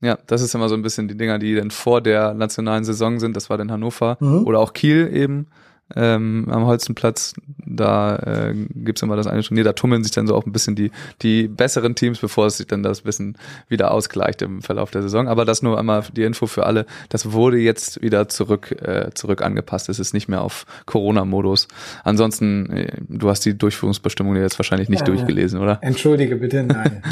[0.00, 3.18] Ja, das ist immer so ein bisschen die Dinger, die dann vor der nationalen Saison
[3.18, 3.36] sind.
[3.36, 4.46] Das war dann Hannover Mhm.
[4.46, 5.48] oder auch Kiel eben
[5.96, 7.34] ähm, am Holzenplatz.
[7.64, 9.64] Da äh, gibt's immer das eine Turnier.
[9.64, 10.90] Da tummeln sich dann so auch ein bisschen die
[11.22, 13.36] die besseren Teams, bevor es sich dann das bisschen
[13.68, 15.28] wieder ausgleicht im Verlauf der Saison.
[15.28, 16.86] Aber das nur einmal die Info für alle.
[17.08, 19.88] Das wurde jetzt wieder zurück äh, zurück angepasst.
[19.88, 21.68] Es ist nicht mehr auf Corona-Modus.
[22.04, 25.78] Ansonsten, äh, du hast die Durchführungsbestimmung jetzt wahrscheinlich nicht Ja, durchgelesen, oder?
[25.82, 27.02] Entschuldige bitte, nein.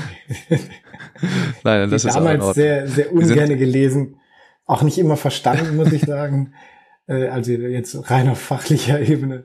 [1.64, 4.16] Nein, das Die ist damals sehr, sehr ungerne gelesen.
[4.66, 6.52] Auch nicht immer verstanden, muss ich sagen.
[7.06, 9.44] äh, also jetzt rein auf fachlicher Ebene.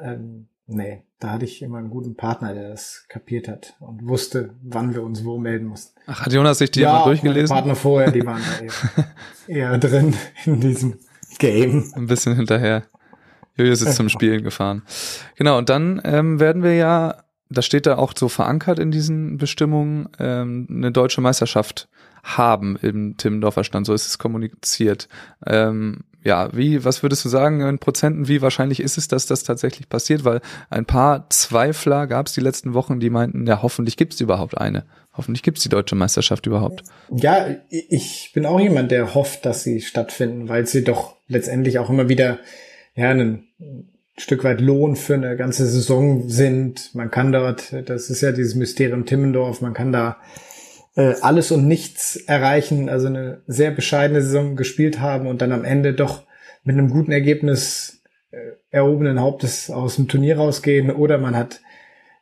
[0.00, 4.54] Ähm, nee, da hatte ich immer einen guten Partner, der das kapiert hat und wusste,
[4.62, 5.98] wann wir uns wo melden mussten.
[6.06, 7.54] Ach, hat Jonas sich die ja, mal durchgelesen?
[7.54, 10.14] Partner vorher, die waren da eher, eher drin
[10.44, 10.98] in diesem
[11.38, 11.92] Game.
[11.94, 12.84] ein bisschen hinterher.
[13.56, 14.82] Julius ist zum Spielen gefahren.
[15.36, 19.36] Genau, und dann ähm, werden wir ja, das steht da auch so verankert in diesen
[19.36, 21.88] Bestimmungen, ähm, eine deutsche Meisterschaft
[22.22, 23.86] haben im Timmendorfer Stand.
[23.86, 25.08] So ist es kommuniziert.
[25.46, 29.42] Ähm, ja, wie, was würdest du sagen in Prozenten, wie wahrscheinlich ist es, dass das
[29.42, 30.24] tatsächlich passiert?
[30.24, 34.20] Weil ein paar Zweifler gab es die letzten Wochen, die meinten, ja, hoffentlich gibt es
[34.20, 34.84] überhaupt eine.
[35.14, 36.84] Hoffentlich gibt es die deutsche Meisterschaft überhaupt.
[37.10, 41.90] Ja, ich bin auch jemand, der hofft, dass sie stattfinden, weil sie doch letztendlich auch
[41.90, 42.38] immer wieder
[42.94, 43.44] ja ein
[44.16, 46.94] Stück weit Lohn für eine ganze Saison sind.
[46.94, 50.18] Man kann dort, das ist ja dieses Mysterium Timmendorf, man kann da
[50.96, 55.64] äh, alles und nichts erreichen, also eine sehr bescheidene Saison gespielt haben und dann am
[55.64, 56.24] Ende doch
[56.64, 58.38] mit einem guten Ergebnis äh,
[58.70, 61.60] erhobenen Hauptes aus dem Turnier rausgehen oder man hat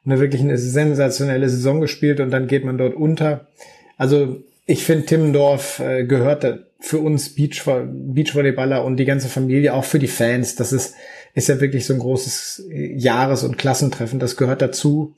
[0.04, 3.48] eine wirklich eine sensationelle Saison gespielt und dann geht man dort unter.
[3.96, 6.44] Also ich finde, Timmendorf äh, gehört
[6.78, 10.54] für uns Beach, Beachvolleyballer und die ganze Familie, auch für die Fans.
[10.54, 10.94] Das ist,
[11.34, 14.18] ist ja wirklich so ein großes Jahres- und Klassentreffen.
[14.18, 15.14] Das gehört dazu.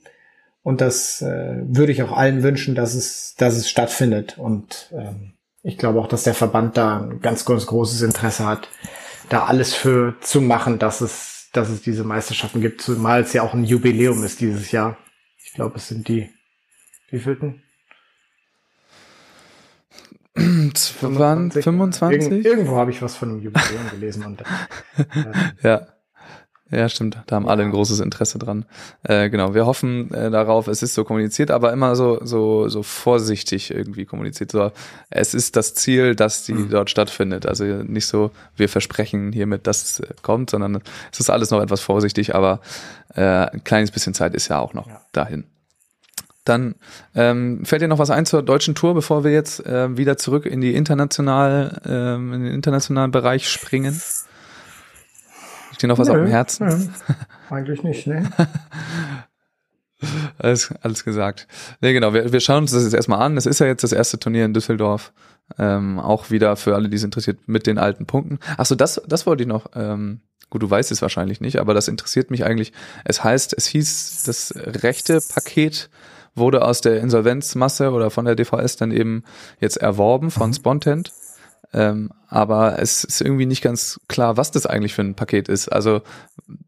[0.63, 4.37] Und das äh, würde ich auch allen wünschen, dass es, dass es stattfindet.
[4.37, 8.69] Und ähm, ich glaube auch, dass der Verband da ein ganz, ganz großes Interesse hat,
[9.29, 13.43] da alles für zu machen, dass es, dass es diese Meisterschaften gibt, zumal es ja
[13.43, 14.97] auch ein Jubiläum ist dieses Jahr.
[15.43, 16.29] Ich glaube, es sind die
[17.09, 17.61] wievielten?
[20.35, 21.63] 25?
[21.63, 22.21] 25?
[22.21, 24.25] Irgend, irgendwo habe ich was von einem Jubiläum gelesen.
[24.25, 24.45] Und, äh,
[25.63, 25.92] ja.
[26.73, 27.17] Ja, stimmt.
[27.27, 28.65] Da haben alle ein großes Interesse dran.
[29.03, 29.53] Äh, genau.
[29.53, 34.05] Wir hoffen äh, darauf, es ist so kommuniziert, aber immer so, so, so vorsichtig irgendwie
[34.05, 34.51] kommuniziert.
[34.51, 34.71] So,
[35.11, 36.69] es ist das Ziel, dass die mhm.
[36.71, 37.45] dort stattfindet.
[37.45, 41.61] Also nicht so, wir versprechen hiermit, dass es äh, kommt, sondern es ist alles noch
[41.61, 42.59] etwas vorsichtig, aber
[43.13, 45.01] äh, ein kleines bisschen Zeit ist ja auch noch ja.
[45.11, 45.43] dahin.
[46.45, 46.75] Dann
[47.15, 50.45] ähm, fällt dir noch was ein zur deutschen Tour, bevor wir jetzt äh, wieder zurück
[50.45, 54.01] in die international, ähm, in den internationalen Bereich springen?
[55.83, 56.65] Dir noch was nö, auf dem Herzen?
[56.65, 57.15] Nö,
[57.49, 58.29] eigentlich nicht, ne?
[60.37, 61.45] alles, alles gesagt.
[61.81, 63.35] Nee, genau, wir, wir schauen uns das jetzt erstmal an.
[63.35, 65.11] Es ist ja jetzt das erste Turnier in Düsseldorf.
[65.59, 68.39] Ähm, auch wieder für alle, die es interessiert, mit den alten Punkten.
[68.55, 69.71] Achso, das, das wollte ich noch.
[69.75, 72.71] Ähm, gut, du weißt es wahrscheinlich nicht, aber das interessiert mich eigentlich.
[73.03, 75.89] Es heißt, es hieß das rechte Paket
[76.33, 79.23] wurde aus der Insolvenzmasse oder von der DVS dann eben
[79.59, 80.53] jetzt erworben von mhm.
[80.53, 81.11] Spontent.
[81.73, 85.69] Ähm, aber es ist irgendwie nicht ganz klar, was das eigentlich für ein Paket ist.
[85.69, 86.01] Also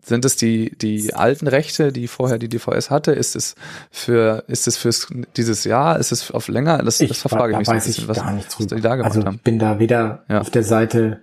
[0.03, 3.11] sind es die, die alten Rechte, die vorher die DVS hatte?
[3.11, 3.55] Ist es
[3.91, 5.99] für, ist es fürs dieses Jahr?
[5.99, 6.79] Ist es auf länger?
[6.79, 9.15] Das, ich, das verfrage ich mich da so ein bisschen, was, was die da gemacht
[9.15, 9.35] also, haben.
[9.35, 10.41] Ich bin da weder ja.
[10.41, 11.21] auf der Seite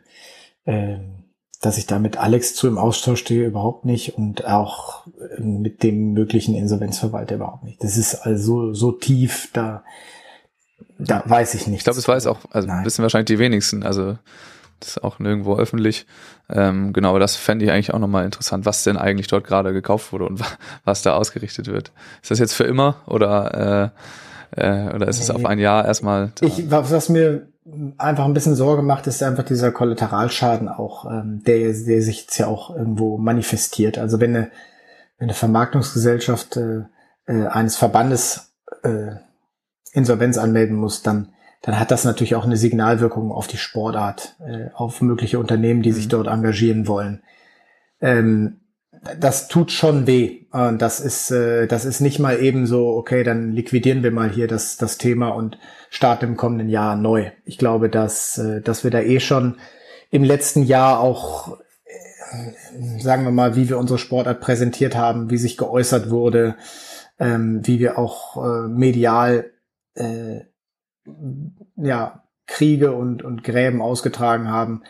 [0.66, 1.22] ähm,
[1.62, 5.07] dass ich da mit Alex zu im Austausch stehe, überhaupt nicht und auch
[5.39, 7.83] ähm, mit dem möglichen Insolvenzverwalter überhaupt nicht.
[7.83, 9.85] Das ist also so tief, da,
[10.99, 11.78] da weiß ich nicht.
[11.78, 12.85] Ich glaube, es weiß auch, also Nein.
[12.85, 14.16] wissen wahrscheinlich die wenigsten, also
[14.80, 16.07] das ist auch nirgendwo öffentlich.
[16.51, 20.12] Ähm, genau, das fände ich eigentlich auch nochmal interessant, was denn eigentlich dort gerade gekauft
[20.12, 20.41] wurde und
[20.85, 21.93] was da ausgerichtet wird.
[22.20, 23.93] Ist das jetzt für immer oder
[24.55, 26.33] äh, äh, oder ist es auf ein Jahr erstmal?
[26.41, 27.47] Ich, was mir
[27.97, 32.39] einfach ein bisschen Sorge macht, ist einfach dieser Kollateralschaden auch, ähm, der, der sich jetzt
[32.39, 33.99] ja auch irgendwo manifestiert.
[33.99, 34.51] Also wenn eine,
[35.18, 36.83] wenn eine Vermarktungsgesellschaft äh,
[37.26, 38.53] äh, eines Verbandes
[38.83, 39.12] äh,
[39.93, 41.28] Insolvenz anmelden muss, dann
[41.62, 45.90] dann hat das natürlich auch eine Signalwirkung auf die Sportart, äh, auf mögliche Unternehmen, die
[45.90, 45.95] mhm.
[45.95, 47.22] sich dort engagieren wollen.
[48.01, 48.59] Ähm,
[49.18, 50.47] das tut schon weh.
[50.51, 54.28] Und das ist, äh, das ist nicht mal eben so, okay, dann liquidieren wir mal
[54.28, 55.57] hier das, das Thema und
[55.88, 57.30] starten im kommenden Jahr neu.
[57.45, 59.59] Ich glaube, dass, äh, dass wir da eh schon
[60.11, 65.38] im letzten Jahr auch, äh, sagen wir mal, wie wir unsere Sportart präsentiert haben, wie
[65.38, 66.57] sich geäußert wurde,
[67.20, 69.52] ähm, wie wir auch äh, medial
[69.95, 70.40] äh,
[71.76, 74.82] ja, Kriege und, und Gräben ausgetragen haben.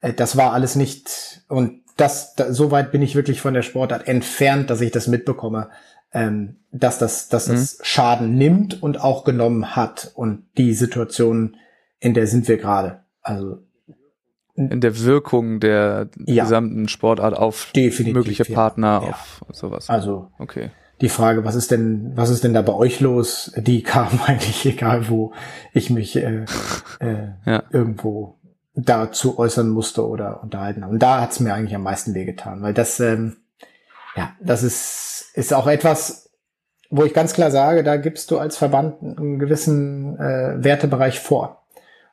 [0.00, 3.62] Äh, das war alles nicht, und das, da, so weit bin ich wirklich von der
[3.62, 5.70] Sportart entfernt, dass ich das mitbekomme,
[6.12, 7.52] ähm, dass das, dass mhm.
[7.52, 10.12] das Schaden nimmt und auch genommen hat.
[10.14, 11.56] Und die Situation,
[11.98, 13.04] in der sind wir gerade.
[13.20, 13.58] Also
[14.54, 19.10] in der Wirkung der ja, gesamten Sportart auf mögliche Partner, ja.
[19.10, 19.88] auf sowas.
[19.88, 20.70] Also okay.
[21.00, 23.52] Die Frage, was ist denn, was ist denn da bei euch los?
[23.56, 25.32] Die kam eigentlich egal, wo
[25.72, 26.44] ich mich äh,
[27.00, 27.62] äh, ja.
[27.70, 28.38] irgendwo
[28.74, 30.92] dazu äußern musste oder unterhalten habe.
[30.92, 33.38] Und da hat's mir eigentlich am meisten wehgetan, weil das, ähm,
[34.16, 36.30] ja, das ist, ist auch etwas,
[36.90, 41.66] wo ich ganz klar sage, da gibst du als Verband einen gewissen äh, Wertebereich vor.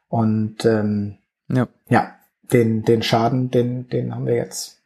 [0.08, 1.18] Und ähm,
[1.48, 1.68] ja.
[1.88, 2.16] ja,
[2.52, 4.82] den, den Schaden, den, den haben wir jetzt.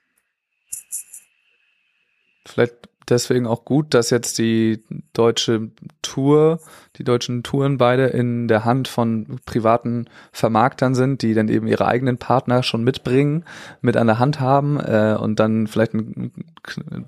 [2.46, 4.84] Vielleicht deswegen auch gut, dass jetzt die
[5.14, 5.70] deutsche
[6.02, 6.60] Tour,
[6.98, 11.88] die deutschen Touren beide in der Hand von privaten Vermarktern sind, die dann eben ihre
[11.88, 13.46] eigenen Partner schon mitbringen,
[13.82, 16.32] mit an der Hand haben äh, und dann vielleicht ein,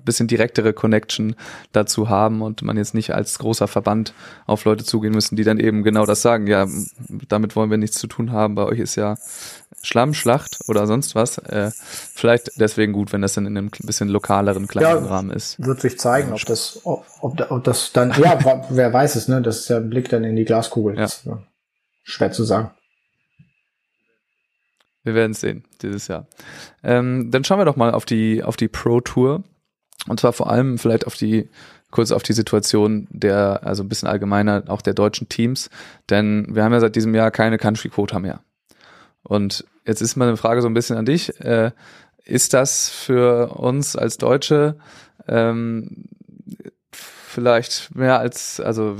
[0.04, 1.36] bisschen direktere Connection
[1.72, 4.14] dazu haben und man jetzt nicht als großer Verband
[4.46, 6.66] auf Leute zugehen müssen, die dann eben genau das sagen, ja,
[7.28, 9.16] damit wollen wir nichts zu tun haben, bei euch ist ja
[9.82, 11.38] Schlammschlacht oder sonst was.
[11.38, 11.70] Äh,
[12.14, 15.64] vielleicht deswegen gut, wenn das dann in einem bisschen lokaleren, kleineren ja, Rahmen ist.
[15.64, 18.38] Wird sich zeigen, ob das, ob, ob, das dann, ja,
[18.70, 19.42] wer weiß es, ne?
[19.42, 20.96] Das ist ja ein Blick dann in die Glaskugel.
[20.96, 21.02] Ja.
[21.02, 21.26] Das,
[22.04, 22.70] schwer zu sagen.
[25.04, 26.26] Wir werden es sehen dieses Jahr.
[26.82, 29.42] Ähm, dann schauen wir doch mal auf die auf die Pro Tour
[30.08, 31.50] und zwar vor allem vielleicht auf die
[31.90, 35.70] kurz auf die Situation der also ein bisschen allgemeiner auch der deutschen Teams,
[36.08, 38.40] denn wir haben ja seit diesem Jahr keine Country Quota mehr.
[39.22, 41.38] Und jetzt ist meine Frage so ein bisschen an dich.
[41.40, 41.72] Äh,
[42.24, 44.76] ist das für uns als Deutsche
[45.28, 46.04] ähm,
[46.90, 48.96] vielleicht mehr als, also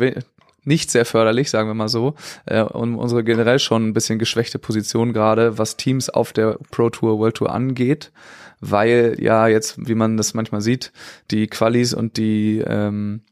[0.65, 2.15] nicht sehr förderlich, sagen wir mal so,
[2.47, 6.91] äh, und unsere generell schon ein bisschen geschwächte Position gerade, was Teams auf der Pro
[6.91, 8.13] Tour, World Tour angeht,
[8.61, 10.93] weil ja jetzt, wie man das manchmal sieht,
[11.31, 13.23] die Qualis und die ähm,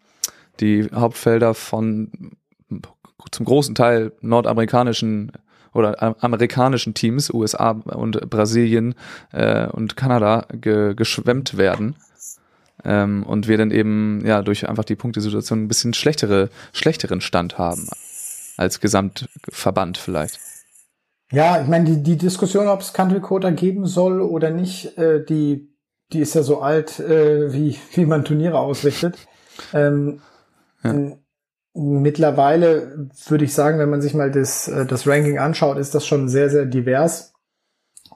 [0.60, 2.10] die Hauptfelder von
[3.30, 5.32] zum großen Teil nordamerikanischen
[5.72, 8.94] oder amerikanischen Teams, USA und Brasilien
[9.32, 11.94] äh, und Kanada ge geschwemmt werden
[12.84, 17.58] ähm, und wir dann eben ja durch einfach die Punktesituation ein bisschen schlechtere, schlechteren Stand
[17.58, 17.88] haben
[18.56, 20.38] als Gesamtverband vielleicht.
[21.32, 25.24] Ja, ich meine, die, die Diskussion, ob es Country Quota geben soll oder nicht, äh,
[25.24, 25.72] die,
[26.12, 29.16] die ist ja so alt, äh, wie, wie man Turniere ausrichtet.
[29.72, 30.20] Ähm,
[30.82, 30.94] ja.
[31.72, 36.04] Mittlerweile würde ich sagen, wenn man sich mal das, äh, das Ranking anschaut, ist das
[36.04, 37.32] schon sehr, sehr divers.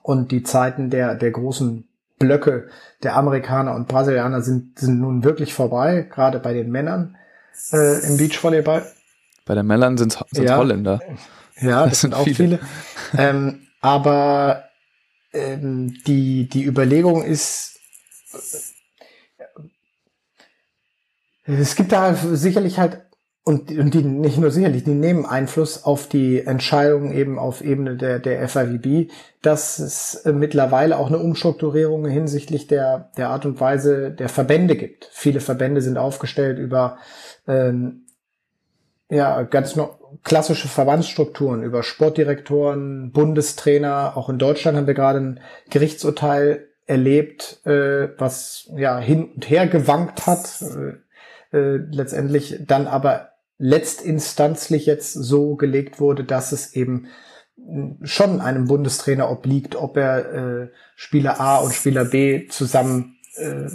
[0.02, 1.88] Und die Zeiten der, der großen
[2.18, 2.68] Blöcke
[3.02, 7.16] der Amerikaner und Brasilianer sind, sind nun wirklich vorbei, gerade bei den Männern
[7.72, 8.86] äh, im Beachvolleyball.
[9.44, 10.56] Bei den Männern sind es ja.
[10.56, 11.00] Holländer.
[11.60, 12.36] Ja, das, das sind auch viele.
[12.36, 12.58] viele.
[13.16, 14.64] ähm, aber
[15.32, 17.78] ähm, die, die Überlegung ist,
[18.32, 18.38] äh,
[21.52, 23.02] es gibt da sicherlich halt
[23.46, 27.96] und, und die nicht nur sicherlich, die nehmen Einfluss auf die Entscheidungen eben auf Ebene
[27.96, 33.60] der, der FIVB, dass es äh, mittlerweile auch eine Umstrukturierung hinsichtlich der, der Art und
[33.60, 35.10] Weise der Verbände gibt.
[35.12, 36.96] Viele Verbände sind aufgestellt über
[37.46, 38.06] ähm,
[39.10, 44.16] ja, ganz noch klassische Verbandsstrukturen, über Sportdirektoren, Bundestrainer.
[44.16, 49.66] Auch in Deutschland haben wir gerade ein Gerichtsurteil erlebt, äh, was ja hin und her
[49.66, 50.62] gewankt hat.
[50.62, 57.08] Äh, äh letztendlich dann aber letztinstanzlich jetzt so gelegt wurde, dass es eben
[58.02, 63.68] schon einem Bundestrainer obliegt, ob er äh, Spieler A und Spieler B zusammen äh,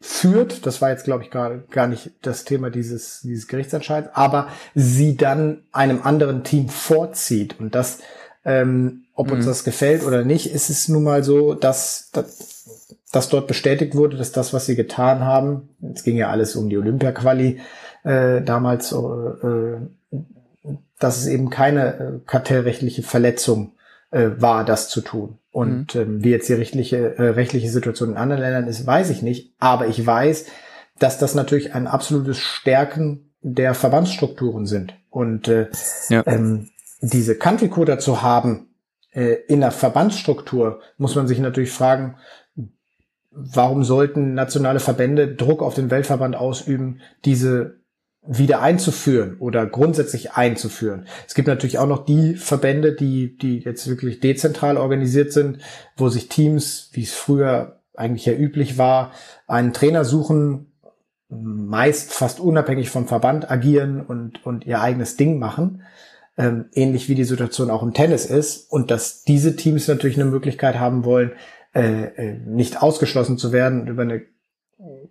[0.00, 0.66] führt.
[0.66, 5.16] Das war jetzt, glaube ich, gar, gar nicht das Thema dieses, dieses Gerichtsentscheids, aber sie
[5.16, 7.60] dann einem anderen Team vorzieht.
[7.60, 7.98] Und das,
[8.44, 9.34] ähm, ob mhm.
[9.34, 13.94] uns das gefällt oder nicht, ist es nun mal so, dass, dass, dass dort bestätigt
[13.94, 17.60] wurde, dass das, was sie getan haben, es ging ja alles um die Olympia-Quali,
[18.04, 20.16] äh, damals, äh,
[20.98, 23.72] dass es eben keine äh, kartellrechtliche Verletzung
[24.10, 25.38] äh, war, das zu tun.
[25.50, 26.00] Und mhm.
[26.00, 29.54] ähm, wie jetzt die rechtliche, äh, rechtliche Situation in anderen Ländern ist, weiß ich nicht.
[29.58, 30.46] Aber ich weiß,
[30.98, 34.94] dass das natürlich ein absolutes Stärken der Verbandsstrukturen sind.
[35.10, 35.68] Und äh,
[36.08, 36.22] ja.
[36.26, 38.68] ähm, diese Country Coder zu haben
[39.12, 42.16] äh, in der Verbandsstruktur, muss man sich natürlich fragen,
[43.30, 47.81] warum sollten nationale Verbände Druck auf den Weltverband ausüben, diese
[48.24, 51.06] wieder einzuführen oder grundsätzlich einzuführen.
[51.26, 55.58] Es gibt natürlich auch noch die Verbände, die, die jetzt wirklich dezentral organisiert sind,
[55.96, 59.12] wo sich Teams, wie es früher eigentlich ja üblich war,
[59.46, 60.72] einen Trainer suchen,
[61.28, 65.82] meist fast unabhängig vom Verband agieren und, und ihr eigenes Ding machen.
[66.38, 68.70] Ähm, ähnlich wie die Situation auch im Tennis ist.
[68.70, 71.32] Und dass diese Teams natürlich eine Möglichkeit haben wollen,
[71.74, 74.22] äh, äh nicht ausgeschlossen zu werden über eine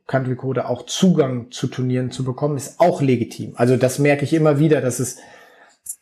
[0.07, 3.53] Country Code auch Zugang zu Turnieren zu bekommen, ist auch legitim.
[3.55, 5.17] Also das merke ich immer wieder, dass es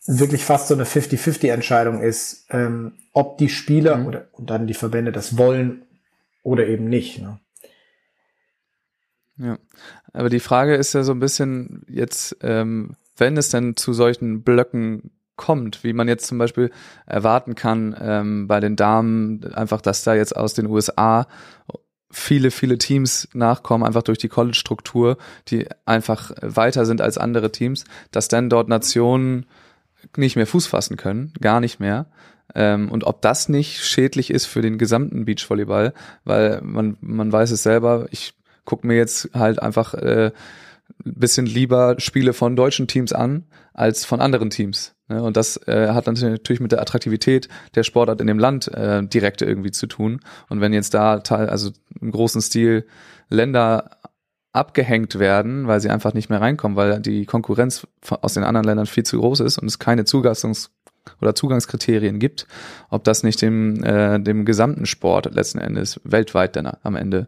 [0.05, 4.07] wirklich fast so eine 50-50 ist, ähm, ob die Spieler mhm.
[4.07, 5.83] oder und dann die Verbände das wollen
[6.43, 7.21] oder eben nicht.
[7.21, 7.39] Ne?
[9.37, 9.57] Ja,
[10.13, 14.43] aber die Frage ist ja so ein bisschen jetzt, ähm, wenn es denn zu solchen
[14.43, 16.69] Blöcken kommt, wie man jetzt zum Beispiel
[17.05, 21.27] erwarten kann ähm, bei den Damen, einfach, dass da jetzt aus den USA
[22.11, 27.83] viele, viele Teams nachkommen, einfach durch die College-Struktur, die einfach weiter sind als andere Teams,
[28.11, 29.45] dass dann dort Nationen
[30.17, 32.07] nicht mehr Fuß fassen können, gar nicht mehr.
[32.55, 35.93] Ähm, und ob das nicht schädlich ist für den gesamten Beachvolleyball,
[36.23, 38.33] weil man, man weiß es selber, ich
[38.65, 40.31] gucke mir jetzt halt einfach äh,
[41.03, 44.95] bisschen lieber Spiele von deutschen Teams an als von anderen Teams.
[45.07, 45.21] Ne?
[45.21, 49.41] Und das äh, hat natürlich mit der Attraktivität der Sportart in dem Land äh, direkt
[49.41, 50.19] irgendwie zu tun.
[50.49, 52.85] Und wenn jetzt da teil, also im großen Stil
[53.29, 53.91] Länder
[54.51, 58.87] abgehängt werden, weil sie einfach nicht mehr reinkommen, weil die Konkurrenz aus den anderen Ländern
[58.87, 60.69] viel zu groß ist und es keine Zugastungs-
[61.21, 62.47] oder Zugangskriterien gibt,
[62.89, 67.27] ob das nicht dem, äh, dem gesamten Sport letzten Endes weltweit dann am Ende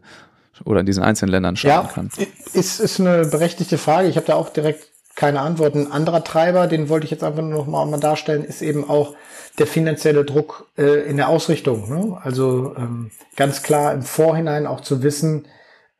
[0.64, 2.10] oder in diesen einzelnen Ländern schaden ja, kann.
[2.52, 4.08] Ist, ist eine berechtigte Frage.
[4.08, 5.74] Ich habe da auch direkt keine Antwort.
[5.74, 8.88] Ein anderer Treiber, den wollte ich jetzt einfach nur noch mal, mal darstellen, ist eben
[8.88, 9.14] auch
[9.58, 11.88] der finanzielle Druck äh, in der Ausrichtung.
[11.88, 12.18] Ne?
[12.22, 15.46] Also ähm, ganz klar im Vorhinein auch zu wissen,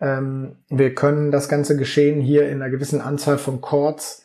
[0.00, 4.24] ähm, wir können das ganze Geschehen hier in einer gewissen Anzahl von Chords.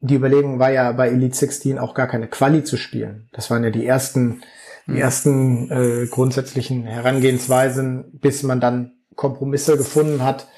[0.00, 3.28] Die Überlegung war ja bei Elite 16 auch gar keine Quali zu spielen.
[3.32, 4.42] Das waren ja die ersten
[4.86, 10.48] die ersten äh, grundsätzlichen Herangehensweisen, bis man dann Kompromisse gefunden hat,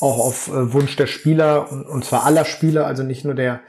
[0.00, 3.60] auch auf äh, Wunsch der Spieler und, und zwar aller Spieler, also nicht nur der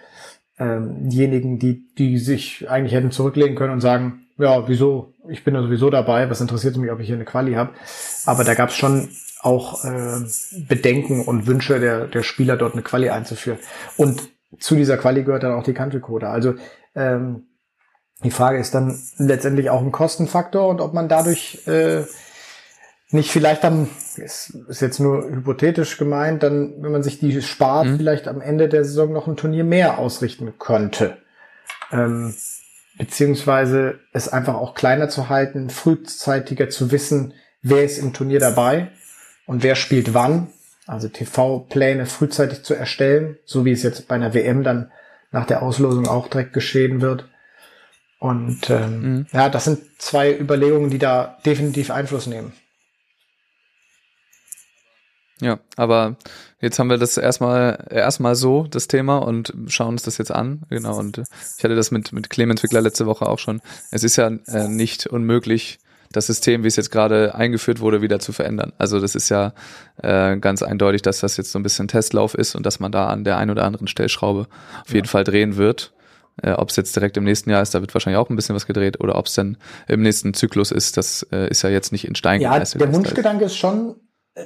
[0.57, 5.55] ähm, diejenigen, die, die sich eigentlich hätten zurücklegen können und sagen, ja, wieso, ich bin
[5.55, 7.71] ja sowieso dabei, was interessiert mich, ob ich hier eine Quali habe.
[8.25, 9.09] Aber da gab es schon
[9.41, 10.21] auch äh,
[10.67, 13.59] Bedenken und Wünsche der, der Spieler, dort eine Quali einzuführen.
[13.97, 14.21] Und
[14.59, 16.29] zu dieser Quali gehört dann auch die Country Code.
[16.29, 16.55] Also
[16.95, 17.47] ähm,
[18.23, 22.03] die Frage ist dann letztendlich auch ein Kostenfaktor und ob man dadurch äh,
[23.11, 23.87] nicht vielleicht dann,
[24.17, 27.97] ist, ist jetzt nur hypothetisch gemeint, dann, wenn man sich die spart, mhm.
[27.97, 31.17] vielleicht am Ende der Saison noch ein Turnier mehr ausrichten könnte.
[31.91, 32.33] Ähm,
[32.97, 38.89] beziehungsweise es einfach auch kleiner zu halten, frühzeitiger zu wissen, wer ist im Turnier dabei
[39.45, 40.47] und wer spielt wann.
[40.87, 44.91] Also TV-Pläne frühzeitig zu erstellen, so wie es jetzt bei einer WM dann
[45.31, 47.27] nach der Auslosung auch direkt geschehen wird.
[48.19, 49.27] Und ähm, mhm.
[49.31, 52.53] ja, das sind zwei Überlegungen, die da definitiv Einfluss nehmen.
[55.41, 56.15] Ja, aber
[56.61, 60.63] jetzt haben wir das erstmal erstmal so das Thema und schauen uns das jetzt an.
[60.69, 61.23] Genau und
[61.57, 63.61] ich hatte das mit mit Clemens Wickler letzte Woche auch schon.
[63.91, 65.79] Es ist ja äh, nicht unmöglich
[66.15, 68.73] das System, wie es jetzt gerade eingeführt wurde, wieder zu verändern.
[68.77, 69.53] Also das ist ja
[70.01, 73.07] äh, ganz eindeutig, dass das jetzt so ein bisschen Testlauf ist und dass man da
[73.07, 74.47] an der einen oder anderen Stellschraube
[74.85, 75.93] auf jeden Fall drehen wird.
[76.41, 78.55] Äh, ob es jetzt direkt im nächsten Jahr ist, da wird wahrscheinlich auch ein bisschen
[78.55, 79.57] was gedreht oder ob es dann
[79.87, 82.81] im nächsten Zyklus ist, das äh, ist ja jetzt nicht in Stein gemeißelt.
[82.81, 83.95] Ja, der Wunschgedanke ist schon,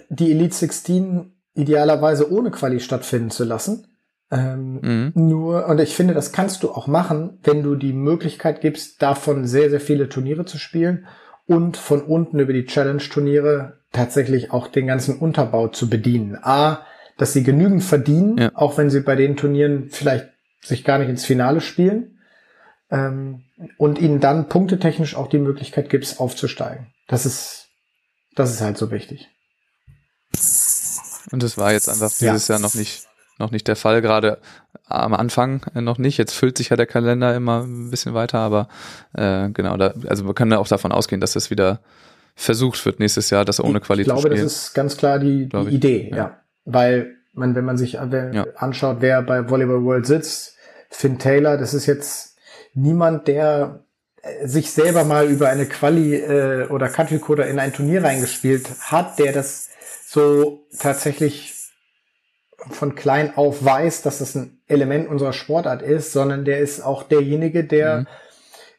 [0.09, 3.87] die Elite 16 idealerweise ohne Quali stattfinden zu lassen.
[4.31, 5.11] Ähm, mhm.
[5.15, 9.45] Nur, und ich finde, das kannst du auch machen, wenn du die Möglichkeit gibst, davon
[9.45, 11.07] sehr, sehr viele Turniere zu spielen
[11.47, 16.37] und von unten über die Challenge-Turniere tatsächlich auch den ganzen Unterbau zu bedienen.
[16.39, 16.85] A,
[17.17, 18.51] dass sie genügend verdienen, ja.
[18.53, 20.29] auch wenn sie bei den Turnieren vielleicht
[20.61, 22.19] sich gar nicht ins Finale spielen.
[22.91, 23.43] Ähm,
[23.77, 26.87] und ihnen dann punktetechnisch auch die Möglichkeit gibst, aufzusteigen.
[27.07, 27.67] Das ist,
[28.35, 29.27] das ist halt so wichtig.
[31.31, 32.55] Und das war jetzt einfach dieses ja.
[32.55, 34.39] Jahr noch nicht, noch nicht der Fall, gerade
[34.85, 36.17] am Anfang noch nicht.
[36.17, 38.67] Jetzt füllt sich ja der Kalender immer ein bisschen weiter, aber
[39.13, 41.79] äh, genau, da, also wir können ja auch davon ausgehen, dass das wieder
[42.35, 44.33] versucht wird nächstes Jahr, das ohne Qualität spielen.
[44.33, 46.17] Ich glaube, das ist ganz klar die, die Idee, ja.
[46.17, 46.39] ja.
[46.65, 48.45] Weil man, wenn man sich ja.
[48.55, 50.55] anschaut, wer bei Volleyball World sitzt,
[50.89, 52.37] Finn Taylor, das ist jetzt
[52.73, 53.83] niemand, der
[54.21, 58.69] äh, sich selber mal über eine Quali äh, oder Country Coder in ein Turnier reingespielt
[58.81, 59.69] hat, der das
[60.11, 61.53] so tatsächlich
[62.71, 67.03] von klein auf weiß, dass das ein Element unserer Sportart ist, sondern der ist auch
[67.03, 68.07] derjenige, der mhm.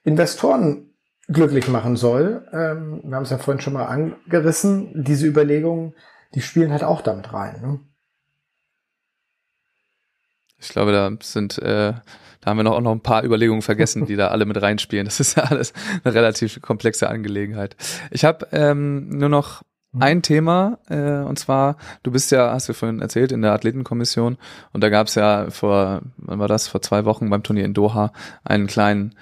[0.03, 0.91] Investoren
[1.29, 2.49] glücklich machen soll.
[2.53, 5.05] Ähm, wir haben es ja vorhin schon mal angerissen.
[5.05, 5.95] Diese Überlegungen,
[6.35, 7.61] die spielen halt auch damit rein.
[7.63, 7.81] Ne?
[10.59, 12.03] Ich glaube, da sind, äh, da
[12.45, 15.05] haben wir noch auch noch ein paar Überlegungen vergessen, die da alle mit reinspielen.
[15.05, 17.77] Das ist ja alles eine relativ komplexe Angelegenheit.
[18.11, 19.63] Ich habe ähm, nur noch.
[19.99, 24.39] Ein Thema, äh, und zwar, du bist ja, hast du vorhin erzählt, in der Athletenkommission
[24.73, 27.75] und da gab es ja vor, wann war das, vor zwei Wochen beim Turnier in
[27.75, 28.13] Doha
[28.45, 29.15] einen kleinen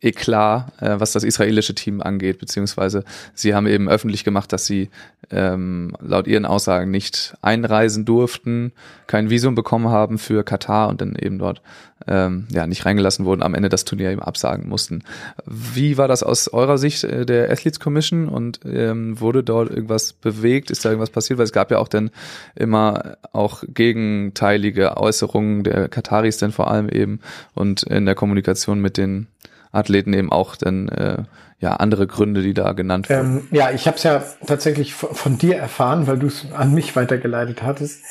[0.00, 3.02] Eklat, äh, was das israelische Team angeht, beziehungsweise
[3.34, 4.90] sie haben eben öffentlich gemacht, dass sie
[5.30, 8.72] ähm, laut ihren Aussagen nicht einreisen durften,
[9.06, 11.62] kein Visum bekommen haben für Katar und dann eben dort
[12.06, 15.02] ähm, ja nicht reingelassen wurden, am Ende das Turnier eben absagen mussten.
[15.46, 20.12] Wie war das aus eurer Sicht äh, der Athletes Commission und ähm, wurde dort irgendwas
[20.12, 20.70] bewegt?
[20.70, 21.38] Ist da irgendwas passiert?
[21.38, 22.10] Weil es gab ja auch dann
[22.54, 27.20] immer auch gegenteilige Äußerungen der Kataris denn vor allem eben
[27.54, 29.28] und in der Kommunikation mit den
[29.72, 31.22] Athleten eben auch dann äh,
[31.58, 33.38] ja andere Gründe, die da genannt wurden.
[33.38, 36.74] Ähm, ja, ich habe es ja tatsächlich von, von, dir erfahren, weil du es an
[36.74, 38.02] mich weitergeleitet hattest.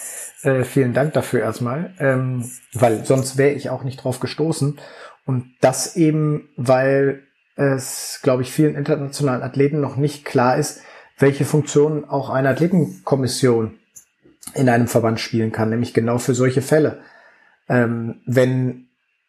[0.43, 4.79] Äh, vielen Dank dafür erstmal, ähm, weil sonst wäre ich auch nicht drauf gestoßen.
[5.25, 7.23] Und das eben, weil
[7.55, 10.81] es, glaube ich, vielen internationalen Athleten noch nicht klar ist,
[11.17, 13.79] welche Funktion auch eine Athletenkommission
[14.53, 16.99] in einem Verband spielen kann, nämlich genau für solche Fälle.
[17.67, 18.84] Ähm, wenn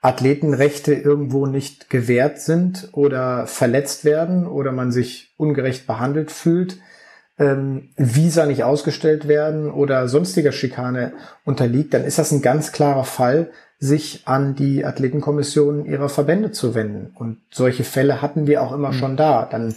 [0.07, 6.79] Athletenrechte irgendwo nicht gewährt sind oder verletzt werden oder man sich ungerecht behandelt fühlt,
[7.41, 11.13] ähm, Visa nicht ausgestellt werden oder sonstiger Schikane
[11.45, 13.51] unterliegt, dann ist das ein ganz klarer Fall,
[13.81, 17.11] sich an die Athletenkommission ihrer Verbände zu wenden.
[17.15, 18.95] Und solche Fälle hatten wir auch immer mhm.
[18.95, 19.45] schon da.
[19.45, 19.75] Dann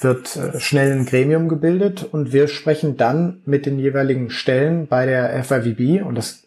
[0.00, 5.06] wird äh, schnell ein Gremium gebildet und wir sprechen dann mit den jeweiligen Stellen bei
[5.06, 6.42] der FIVB und das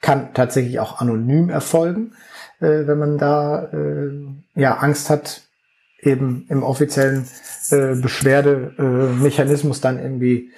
[0.00, 2.12] kann tatsächlich auch anonym erfolgen
[2.60, 4.10] äh, wenn man da äh,
[4.54, 5.42] ja Angst hat,
[6.00, 7.26] eben im offiziellen
[7.70, 10.52] äh, Beschwerdemechanismus dann irgendwie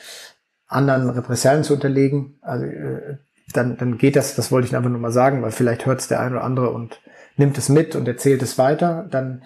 [0.67, 2.39] anderen Repressalien zu unterlegen.
[2.43, 3.17] Also äh,
[3.53, 6.09] dann, dann geht das, das wollte ich einfach nur mal sagen, weil vielleicht hört es
[6.09, 7.01] der eine oder andere und
[7.37, 9.07] nimmt es mit und erzählt es weiter.
[9.11, 9.43] Dann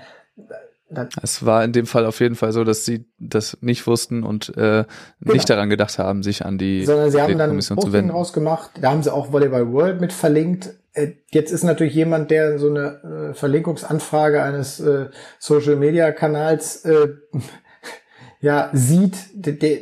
[0.94, 4.22] dann Es war in dem Fall auf jeden Fall so, dass sie das nicht wussten
[4.22, 4.84] und äh,
[5.20, 6.92] nicht daran gedacht haben, sich an die Genau.
[6.92, 8.10] sondern sie haben dann ein Kommission zu wenden.
[8.10, 8.70] rausgemacht.
[8.80, 10.70] Da haben sie auch Volleyball World mit verlinkt.
[10.94, 15.06] Äh, Jetzt ist natürlich jemand, der so eine äh, Verlinkungsanfrage eines äh,
[15.38, 17.08] Social Media Kanals äh,
[18.40, 19.78] ja sieht, der,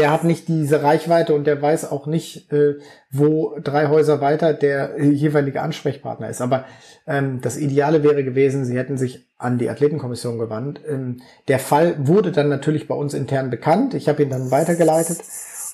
[0.00, 2.74] der, hat nicht diese Reichweite und der weiß auch nicht, äh,
[3.10, 6.40] wo drei Häuser weiter der jeweilige Ansprechpartner ist.
[6.40, 6.64] Aber
[7.06, 10.80] ähm, das Ideale wäre gewesen, sie hätten sich an die Athletenkommission gewandt.
[10.88, 13.94] Ähm, der Fall wurde dann natürlich bei uns intern bekannt.
[13.94, 15.18] Ich habe ihn dann weitergeleitet.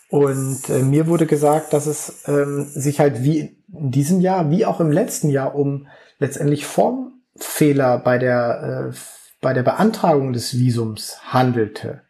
[0.08, 4.64] Und äh, mir wurde gesagt, dass es ähm, sich halt wie in diesem Jahr, wie
[4.64, 8.96] auch im letzten Jahr, um letztendlich Formfehler bei der, äh,
[9.40, 12.02] bei der Beantragung des Visums handelte.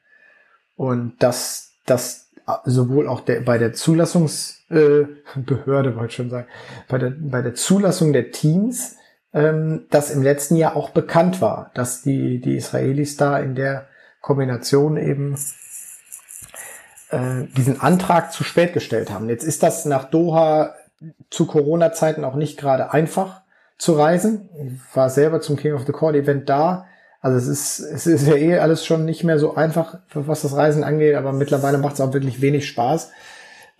[0.76, 2.26] Und dass das
[2.64, 6.46] sowohl auch der, bei der Zulassungsbehörde, äh, wollte ich schon sagen,
[6.88, 8.96] bei der, bei der Zulassung der Teams,
[9.32, 13.88] ähm, das im letzten Jahr auch bekannt war, dass die, die Israelis da in der
[14.20, 15.36] Kombination eben
[17.10, 19.28] äh, diesen Antrag zu spät gestellt haben.
[19.28, 20.74] Jetzt ist das nach Doha
[21.30, 23.42] zu Corona-Zeiten auch nicht gerade einfach
[23.78, 24.48] zu reisen.
[24.64, 26.86] Ich war selber zum King of the Court Event da.
[27.26, 30.54] Also es ist, es ist ja eh alles schon nicht mehr so einfach, was das
[30.54, 33.10] Reisen angeht, aber mittlerweile macht es auch wirklich wenig Spaß.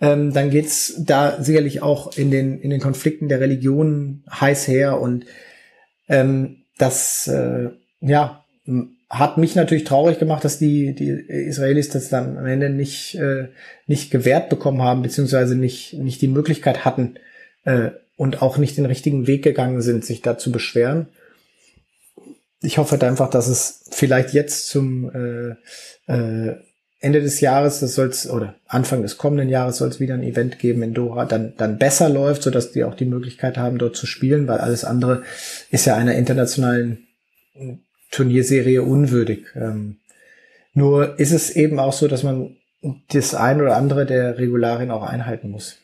[0.01, 4.99] Ähm, dann geht's da sicherlich auch in den, in den Konflikten der Religionen heiß her
[4.99, 5.27] und
[6.09, 7.69] ähm, das äh,
[8.01, 8.43] ja
[9.09, 13.47] hat mich natürlich traurig gemacht, dass die, die Israelis das dann am Ende nicht, äh,
[13.85, 17.15] nicht gewährt bekommen haben, beziehungsweise nicht, nicht die Möglichkeit hatten
[17.63, 21.07] äh, und auch nicht den richtigen Weg gegangen sind, sich da zu beschweren.
[22.61, 26.55] Ich hoffe halt einfach, dass es vielleicht jetzt zum äh, äh,
[26.99, 30.57] Ende des Jahres, das soll's oder Anfang des kommenden Jahres soll es wieder ein Event
[30.57, 33.95] geben in Doha, dann dann besser läuft, so dass die auch die Möglichkeit haben, dort
[33.95, 35.23] zu spielen, weil alles andere
[35.69, 37.07] ist ja einer internationalen
[38.11, 39.45] Turnierserie unwürdig.
[39.55, 39.97] Ähm,
[40.73, 42.55] nur ist es eben auch so, dass man
[43.09, 45.77] das ein oder andere der Regularien auch einhalten muss.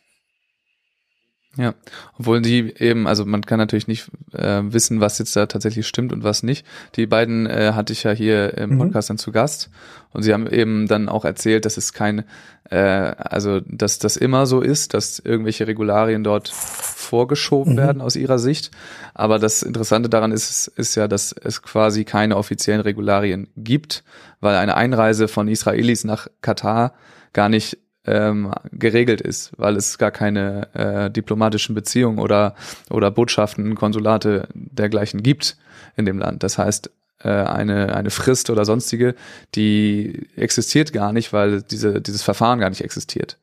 [1.55, 1.75] Ja,
[2.17, 6.11] obwohl die eben, also man kann natürlich nicht äh, wissen, was jetzt da tatsächlich stimmt
[6.11, 6.65] und was nicht.
[6.95, 8.77] Die beiden äh, hatte ich ja hier im Mhm.
[8.79, 9.69] Podcast dann zu Gast
[10.13, 12.23] und sie haben eben dann auch erzählt, dass es kein,
[12.71, 17.77] äh, also dass das immer so ist, dass irgendwelche Regularien dort vorgeschoben Mhm.
[17.77, 18.71] werden aus ihrer Sicht.
[19.13, 24.03] Aber das Interessante daran ist, ist ja, dass es quasi keine offiziellen Regularien gibt,
[24.39, 26.93] weil eine Einreise von Israelis nach Katar
[27.31, 32.55] gar nicht ähm, geregelt ist, weil es gar keine äh, diplomatischen Beziehungen oder
[32.89, 35.57] oder Botschaften, Konsulate dergleichen gibt
[35.95, 36.43] in dem Land.
[36.43, 36.91] Das heißt,
[37.23, 39.15] äh, eine eine Frist oder sonstige,
[39.55, 43.37] die existiert gar nicht, weil diese dieses Verfahren gar nicht existiert.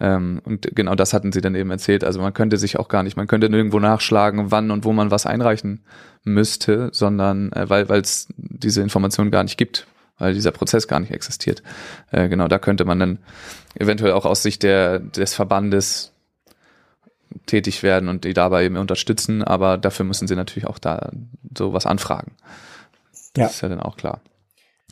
[0.00, 2.02] Ähm, und genau das hatten sie dann eben erzählt.
[2.02, 5.12] Also man könnte sich auch gar nicht, man könnte nirgendwo nachschlagen, wann und wo man
[5.12, 5.84] was einreichen
[6.24, 9.86] müsste, sondern äh, weil es diese Information gar nicht gibt,
[10.18, 11.62] weil dieser Prozess gar nicht existiert.
[12.10, 13.18] Äh, genau, da könnte man dann
[13.74, 16.12] eventuell auch aus Sicht der, des Verbandes
[17.46, 21.10] tätig werden und die dabei eben unterstützen, aber dafür müssen sie natürlich auch da
[21.56, 22.32] sowas anfragen.
[23.36, 23.44] Ja.
[23.44, 24.20] Das ist ja dann auch klar.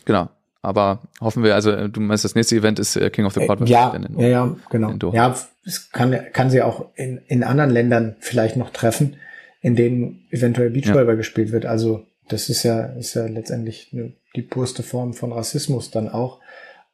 [0.04, 0.28] Genau.
[0.64, 3.46] Aber hoffen wir, also äh, du meinst, das nächste Event ist äh, King of the
[3.46, 3.60] Court.
[3.62, 4.90] Äh, ja, dann ja, in- ja, genau.
[4.90, 5.00] in.
[5.12, 9.16] Ja, es kann, kann sie auch in, in anderen Ländern vielleicht noch treffen,
[9.60, 11.66] in denen eventuell Beachvolleyball gespielt wird.
[11.66, 13.94] Also das ist ja, ist ja letztendlich
[14.36, 16.40] die purste Form von Rassismus dann auch.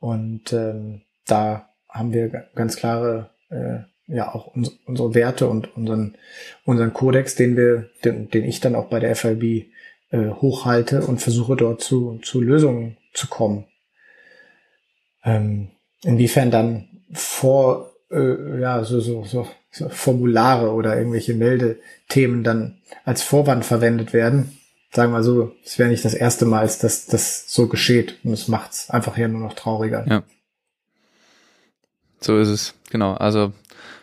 [0.01, 5.77] Und ähm, da haben wir ga- ganz klare, äh, ja auch uns, unsere Werte und
[5.77, 6.17] unseren,
[6.65, 9.67] unseren Kodex, den wir, den, den ich dann auch bei der FIB
[10.11, 13.67] äh, hochhalte und versuche dort zu, zu Lösungen zu kommen.
[15.25, 15.69] Ähm,
[16.03, 23.23] inwiefern dann vor äh, ja so, so, so, so Formulare oder irgendwelche Meldethemen dann als
[23.23, 24.59] Vorwand verwendet werden,
[24.91, 28.49] sagen wir so, es wäre nicht das erste Mal, dass das so geschieht und es
[28.49, 30.07] macht's einfach hier nur noch trauriger.
[30.09, 30.23] Ja.
[32.21, 33.15] So ist es, genau.
[33.15, 33.53] Also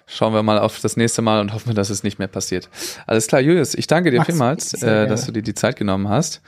[0.07, 2.69] schauen wir mal auf das nächste Mal und hoffen, dass es nicht mehr passiert.
[3.07, 6.09] Alles klar, Julius, ich danke dir Max, vielmals, äh, dass du dir die Zeit genommen
[6.09, 6.41] hast.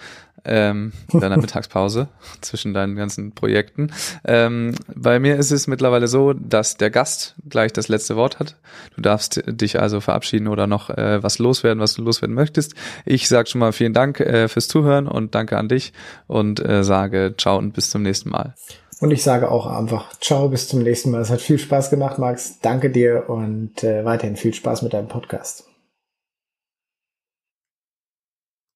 [0.45, 2.07] Ähm, in deiner Mittagspause
[2.39, 3.91] zwischen deinen ganzen Projekten.
[4.23, 8.55] Ähm, bei mir ist es mittlerweile so, dass der Gast gleich das letzte Wort hat.
[8.95, 12.75] Du darfst dich also verabschieden oder noch äh, was loswerden, was du loswerden möchtest.
[13.03, 15.91] Ich sage schon mal vielen Dank äh, fürs Zuhören und danke an dich
[16.27, 18.53] und äh, sage ciao und bis zum nächsten Mal.
[18.99, 21.21] Und ich sage auch einfach Ciao, bis zum nächsten Mal.
[21.21, 22.59] Es hat viel Spaß gemacht, Max.
[22.61, 25.66] Danke dir und äh, weiterhin viel Spaß mit deinem Podcast.